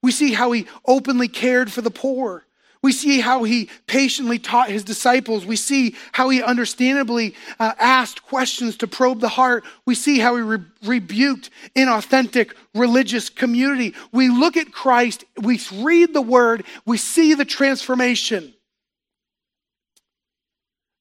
We 0.01 0.11
see 0.11 0.33
how 0.33 0.53
he 0.53 0.67
openly 0.87 1.27
cared 1.27 1.69
for 1.69 1.81
the 1.81 1.91
poor. 1.91 2.45
We 2.81 2.93
see 2.93 3.19
how 3.19 3.43
he 3.43 3.69
patiently 3.87 4.39
taught 4.39 4.69
his 4.69 4.85
disciples. 4.85 5.45
We 5.45 5.57
see 5.57 5.97
how 6.13 6.29
he 6.29 6.41
understandably 6.41 7.35
uh, 7.59 7.73
asked 7.77 8.23
questions 8.23 8.77
to 8.77 8.87
probe 8.87 9.19
the 9.19 9.27
heart. 9.27 9.65
We 9.85 9.95
see 9.95 10.17
how 10.17 10.37
he 10.37 10.43
re- 10.43 10.59
rebuked 10.85 11.49
inauthentic 11.75 12.53
religious 12.73 13.29
community. 13.29 13.95
We 14.13 14.29
look 14.29 14.55
at 14.55 14.71
Christ, 14.71 15.25
we 15.41 15.59
read 15.73 16.13
the 16.13 16.21
word, 16.21 16.63
we 16.85 16.95
see 16.95 17.33
the 17.33 17.43
transformation. 17.43 18.53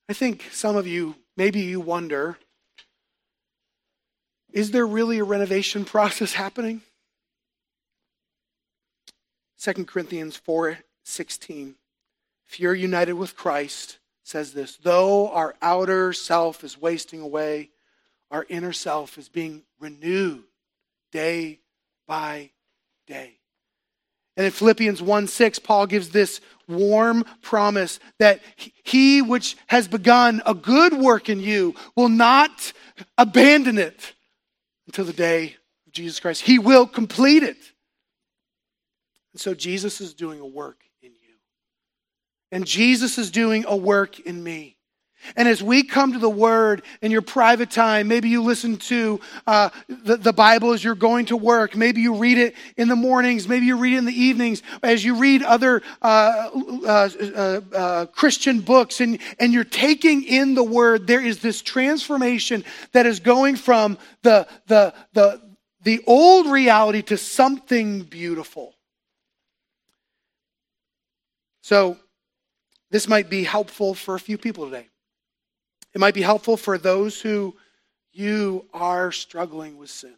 I 0.09 0.14
think 0.14 0.49
some 0.51 0.74
of 0.74 0.89
you, 0.89 1.14
maybe 1.37 1.61
you 1.61 1.79
wonder 1.79 2.39
is 4.53 4.71
there 4.71 4.87
really 4.87 5.19
a 5.19 5.25
renovation 5.25 5.85
process 5.85 6.33
happening? 6.33 6.83
2 9.61 9.85
Corinthians 9.85 10.37
4 10.37 10.79
16. 11.05 11.75
If 12.47 12.61
you're 12.61 12.75
united 12.75 13.15
with 13.15 13.37
Christ, 13.37 13.99
says 14.23 14.53
this 14.53 14.77
though 14.77 15.31
our 15.31 15.55
outer 15.63 16.13
self 16.13 16.63
is 16.65 16.81
wasting 16.81 17.21
away, 17.21 17.71
our 18.31 18.47
inner 18.49 18.73
self 18.73 19.19
is 19.19 19.29
being 19.29 19.63
renewed 19.81 20.45
day 21.13 21.61
by 22.07 22.51
day. 23.07 23.39
And 24.37 24.47
in 24.47 24.53
Philippians 24.53 25.03
1 25.03 25.27
6, 25.27 25.59
Paul 25.59 25.87
gives 25.87 26.11
this 26.11 26.41
warm 26.69 27.25
promise 27.43 27.99
that 28.19 28.41
he 28.57 29.23
which 29.23 29.57
has 29.67 29.89
begun 29.89 30.43
a 30.47 30.55
good 30.55 30.93
work 30.93 31.29
in 31.29 31.41
you 31.41 31.75
will 31.97 32.09
not 32.09 32.73
abandon 33.17 33.79
it 33.79 34.15
until 34.89 35.05
the 35.05 35.12
day 35.12 35.57
of 35.86 35.93
Jesus 35.93 36.18
Christ. 36.18 36.43
He 36.43 36.59
will 36.59 36.86
complete 36.86 37.43
it. 37.43 37.59
And 39.34 39.41
so 39.41 39.55
Jesus 39.55 40.01
is 40.01 40.14
doing 40.14 40.41
a 40.41 40.47
work 40.47 40.82
in 41.03 41.11
you. 41.11 41.36
And 42.51 42.66
Jesus 42.66 43.18
is 43.18 43.30
doing 43.30 43.66
a 43.68 43.76
work 43.76 44.18
in 44.18 44.43
me. 44.43 44.78
And 45.37 45.49
as 45.49 45.62
we 45.62 45.83
come 45.83 46.12
to 46.12 46.19
the 46.19 46.29
Word 46.29 46.83
in 47.03 47.11
your 47.11 47.23
private 47.23 47.71
time, 47.71 48.09
maybe 48.09 48.29
you 48.29 48.43
listen 48.43 48.77
to 48.77 49.21
uh, 49.47 49.71
the, 49.89 50.16
the 50.16 50.33
Bible 50.33 50.73
as 50.73 50.83
you're 50.83 50.95
going 50.95 51.27
to 51.27 51.37
work. 51.37 51.77
Maybe 51.77 52.01
you 52.01 52.14
read 52.14 52.39
it 52.39 52.55
in 52.77 52.89
the 52.89 52.97
mornings. 52.97 53.49
Maybe 53.49 53.66
you 53.66 53.77
read 53.77 53.95
it 53.95 53.99
in 53.99 54.05
the 54.05 54.12
evenings. 54.12 54.62
As 54.83 55.05
you 55.05 55.16
read 55.16 55.43
other 55.43 55.83
uh, 56.03 56.51
uh, 56.85 57.11
uh, 57.21 57.61
uh 57.75 58.07
Christian 58.07 58.61
books 58.61 59.01
and, 59.01 59.19
and 59.39 59.53
you're 59.53 59.64
taking 59.64 60.25
in 60.25 60.55
the 60.55 60.64
Word, 60.64 61.07
there 61.07 61.25
is 61.25 61.41
this 61.41 61.62
transformation 61.62 62.64
that 62.93 63.07
is 63.07 63.21
going 63.21 63.57
from 63.57 63.99
the, 64.23 64.47
the, 64.66 64.95
the, 65.12 65.41
the 65.83 66.03
old 66.07 66.47
reality 66.47 67.03
to 67.03 67.16
something 67.16 68.03
beautiful. 68.03 68.75
So, 71.62 71.99
this 72.91 73.07
might 73.07 73.29
be 73.29 73.45
helpful 73.45 73.95
for 73.95 74.14
a 74.14 74.21
few 74.21 74.39
people 74.39 74.64
today. 74.64 74.89
It 75.95 76.01
might 76.01 76.14
be 76.14 76.22
helpful 76.22 76.57
for 76.57 76.78
those 76.78 77.20
who 77.20 77.57
you 78.12 78.66
are 78.72 79.12
struggling 79.12 79.78
with 79.78 79.91
sin. 79.91 80.14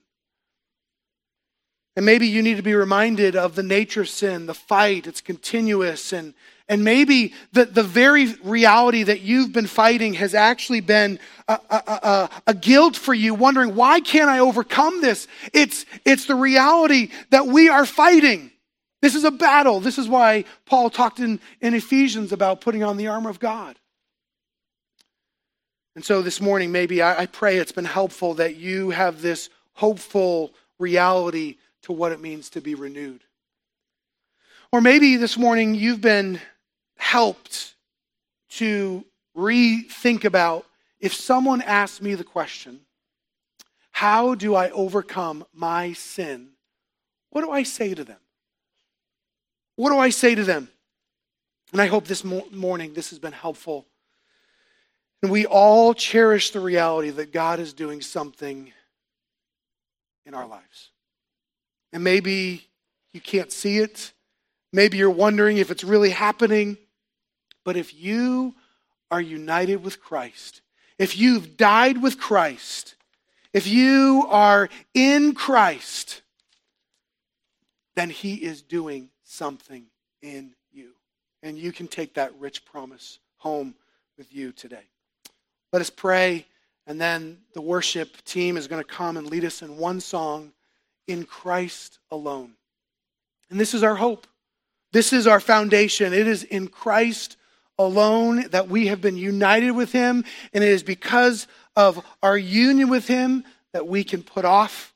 And 1.97 2.07
maybe 2.07 2.29
you 2.29 2.43
need 2.43 2.57
to 2.57 2.63
be 2.63 2.75
reminded 2.75 3.37
of 3.37 3.57
the 3.57 3.63
nature 3.63 4.03
of 4.03 4.09
sin, 4.09 4.47
the 4.47 4.55
fight, 4.55 5.07
it's 5.07 5.21
continuous, 5.21 6.13
and, 6.13 6.35
and 6.69 6.85
maybe 6.85 7.35
the, 7.53 7.65
the 7.65 7.83
very 7.83 8.33
reality 8.45 9.03
that 9.03 9.21
you've 9.21 9.53
been 9.53 9.67
fighting 9.67 10.15
has 10.15 10.35
actually 10.35 10.81
been 10.81 11.19
a, 11.49 11.59
a, 11.69 11.77
a, 11.87 12.31
a, 12.47 12.55
guilt 12.55 12.97
for 12.97 13.13
you, 13.13 13.35
wondering, 13.35 13.75
why 13.75 14.01
can't 14.01 14.31
I 14.31 14.39
overcome 14.39 15.01
this? 15.01 15.27
It's, 15.53 15.85
it's 16.05 16.27
the 16.27 16.37
reality 16.37 17.11
that 17.31 17.47
we 17.47 17.69
are 17.69 17.85
fighting. 17.85 18.53
This 19.03 19.15
is 19.15 19.25
a 19.25 19.31
battle. 19.31 19.81
This 19.81 19.99
is 19.99 20.09
why 20.09 20.45
Paul 20.67 20.91
talked 20.91 21.19
in, 21.19 21.41
in 21.61 21.75
Ephesians 21.75 22.33
about 22.33 22.61
putting 22.61 22.85
on 22.85 22.99
the 22.99 23.09
armor 23.09 23.31
of 23.31 23.41
God. 23.41 23.77
And 25.95 26.05
so 26.05 26.23
this 26.23 26.41
morning, 26.41 26.71
maybe 26.71 27.03
I, 27.03 27.23
I 27.23 27.27
pray 27.27 27.57
it's 27.57 27.73
been 27.73 27.85
helpful 27.85 28.35
that 28.35 28.57
you 28.57 28.91
have 28.91 29.23
this 29.23 29.51
hopeful 29.75 30.53
reality 30.79 31.57
to 31.83 31.93
what 31.93 32.13
it 32.13 32.21
means 32.21 32.51
to 32.51 32.61
be 32.61 32.75
renewed. 32.75 33.23
Or 34.73 34.81
maybe 34.81 35.17
this 35.17 35.37
morning 35.37 35.75
you've 35.75 36.01
been 36.01 36.41
helped 36.97 37.75
to 38.51 39.05
rethink 39.37 40.25
about 40.25 40.65
if 41.01 41.15
someone 41.15 41.63
asks 41.63 42.01
me 42.01 42.15
the 42.15 42.25
question, 42.25 42.81
How 43.91 44.35
do 44.35 44.55
I 44.55 44.71
overcome 44.71 45.45
my 45.53 45.93
sin? 45.95 46.51
What 47.31 47.43
do 47.43 47.51
I 47.51 47.63
say 47.63 47.95
to 47.95 48.05
them? 48.05 48.19
What 49.77 49.91
do 49.91 49.99
I 49.99 50.11
say 50.11 50.35
to 50.35 50.45
them? 50.45 50.69
And 51.73 51.81
I 51.81 51.87
hope 51.87 52.07
this 52.07 52.25
morning 52.25 52.93
this 52.95 53.11
has 53.11 53.19
been 53.19 53.33
helpful. 53.33 53.87
And 55.23 55.31
we 55.31 55.45
all 55.47 55.93
cherish 55.93 56.51
the 56.51 56.61
reality 56.61 57.11
that 57.11 57.33
God 57.33 57.61
is 57.61 57.73
doing 57.73 58.01
something 58.01 58.73
in 60.25 60.35
our 60.35 60.47
lives. 60.47 60.91
And 61.93 62.03
maybe 62.03 62.69
you 63.13 63.21
can't 63.21 63.53
see 63.53 63.79
it. 63.79 64.13
Maybe 64.73 64.97
you're 64.97 65.11
wondering 65.11 65.59
if 65.59 65.71
it's 65.71 65.85
really 65.85 66.11
happening. 66.11 66.79
But 67.65 67.77
if 67.77 67.95
you 67.95 68.55
are 69.11 69.21
united 69.21 69.83
with 69.83 70.01
Christ, 70.01 70.63
if 70.99 71.19
you've 71.19 71.57
died 71.57 72.01
with 72.01 72.19
Christ, 72.19 72.95
if 73.53 73.67
you 73.67 74.27
are 74.29 74.69
in 74.95 75.35
Christ, 75.35 76.23
then 77.97 78.11
He 78.11 78.35
is 78.35 78.63
doing 78.63 79.11
something 79.25 79.87
in 80.23 80.55
you. 80.73 80.93
And 81.43 81.59
you 81.59 81.73
can 81.73 81.89
take 81.89 82.15
that 82.15 82.33
rich 82.39 82.65
promise 82.65 83.19
home 83.39 83.75
with 84.17 84.33
you 84.33 84.53
today. 84.53 84.85
Let 85.73 85.83
us 85.83 85.91
pray, 85.91 86.47
and 86.87 87.01
then 87.01 87.39
the 87.55 87.61
worship 87.61 88.23
team 88.25 88.57
is 88.57 88.67
going 88.67 88.83
to 88.83 88.89
come 88.89 89.17
and 89.17 89.29
lead 89.29 89.45
us 89.45 89.63
in 89.63 89.77
one 89.77 90.01
song 90.01 90.53
in 91.07 91.25
Christ 91.25 91.99
alone. 92.11 92.53
And 93.51 93.61
this 93.61 93.75
is 93.75 93.83
our 93.83 93.95
hope. 93.95 94.27
This 94.93 95.13
is 95.13 95.27
our 95.27 95.41
foundation. 95.41 96.13
It 96.13 96.27
is 96.27 96.43
in 96.43 96.67
Christ 96.69 97.37
alone 97.79 98.49
that 98.51 98.69
we 98.69 98.89
have 98.89 99.01
been 99.01 99.17
united 99.17 99.71
with 99.71 99.93
Him, 99.93 100.25
and 100.53 100.65
it 100.65 100.71
is 100.71 100.83
because 100.83 101.47
of 101.77 102.05
our 102.23 102.37
union 102.37 102.89
with 102.89 103.07
Him 103.07 103.45
that 103.73 103.87
we 103.87 104.03
can 104.03 104.23
put 104.23 104.45
off 104.45 104.93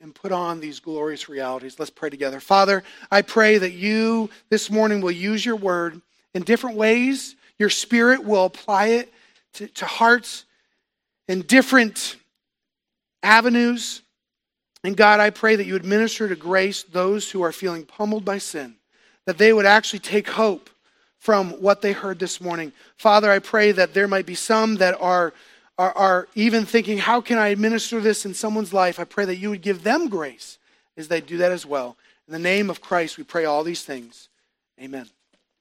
and 0.00 0.14
put 0.14 0.30
on 0.30 0.60
these 0.60 0.78
glorious 0.78 1.28
realities. 1.28 1.78
Let's 1.78 1.90
pray 1.90 2.10
together. 2.10 2.38
Father, 2.38 2.84
I 3.10 3.22
pray 3.22 3.58
that 3.58 3.72
you 3.72 4.30
this 4.50 4.70
morning 4.70 5.00
will 5.00 5.10
use 5.10 5.44
your 5.44 5.56
word 5.56 6.00
in 6.34 6.42
different 6.42 6.76
ways. 6.76 7.34
Your 7.58 7.70
spirit 7.70 8.22
will 8.22 8.44
apply 8.44 8.88
it 8.88 9.12
to, 9.54 9.68
to 9.68 9.84
hearts 9.86 10.44
in 11.26 11.42
different 11.42 12.16
avenues. 13.22 14.02
And 14.84 14.96
God, 14.96 15.20
I 15.20 15.30
pray 15.30 15.56
that 15.56 15.66
you 15.66 15.72
would 15.72 15.84
minister 15.84 16.28
to 16.28 16.36
grace 16.36 16.82
those 16.84 17.30
who 17.30 17.42
are 17.42 17.52
feeling 17.52 17.84
pummeled 17.84 18.24
by 18.24 18.38
sin, 18.38 18.76
that 19.26 19.38
they 19.38 19.52
would 19.52 19.66
actually 19.66 19.98
take 20.00 20.28
hope 20.28 20.70
from 21.18 21.50
what 21.60 21.82
they 21.82 21.92
heard 21.92 22.18
this 22.18 22.40
morning. 22.40 22.72
Father, 22.96 23.30
I 23.30 23.40
pray 23.40 23.72
that 23.72 23.92
there 23.92 24.08
might 24.08 24.26
be 24.26 24.36
some 24.36 24.76
that 24.76 24.96
are 25.00 25.32
are, 25.78 25.96
are 25.96 26.28
even 26.34 26.66
thinking, 26.66 26.98
how 26.98 27.20
can 27.20 27.38
I 27.38 27.48
administer 27.48 28.00
this 28.00 28.26
in 28.26 28.34
someone's 28.34 28.72
life? 28.72 28.98
I 28.98 29.04
pray 29.04 29.24
that 29.26 29.36
you 29.36 29.50
would 29.50 29.62
give 29.62 29.84
them 29.84 30.08
grace 30.08 30.58
as 30.96 31.08
they 31.08 31.20
do 31.20 31.38
that 31.38 31.52
as 31.52 31.64
well. 31.64 31.96
In 32.26 32.32
the 32.32 32.38
name 32.38 32.68
of 32.68 32.80
Christ, 32.80 33.16
we 33.16 33.24
pray 33.24 33.44
all 33.44 33.62
these 33.62 33.84
things. 33.84 34.28
Amen. 34.82 35.08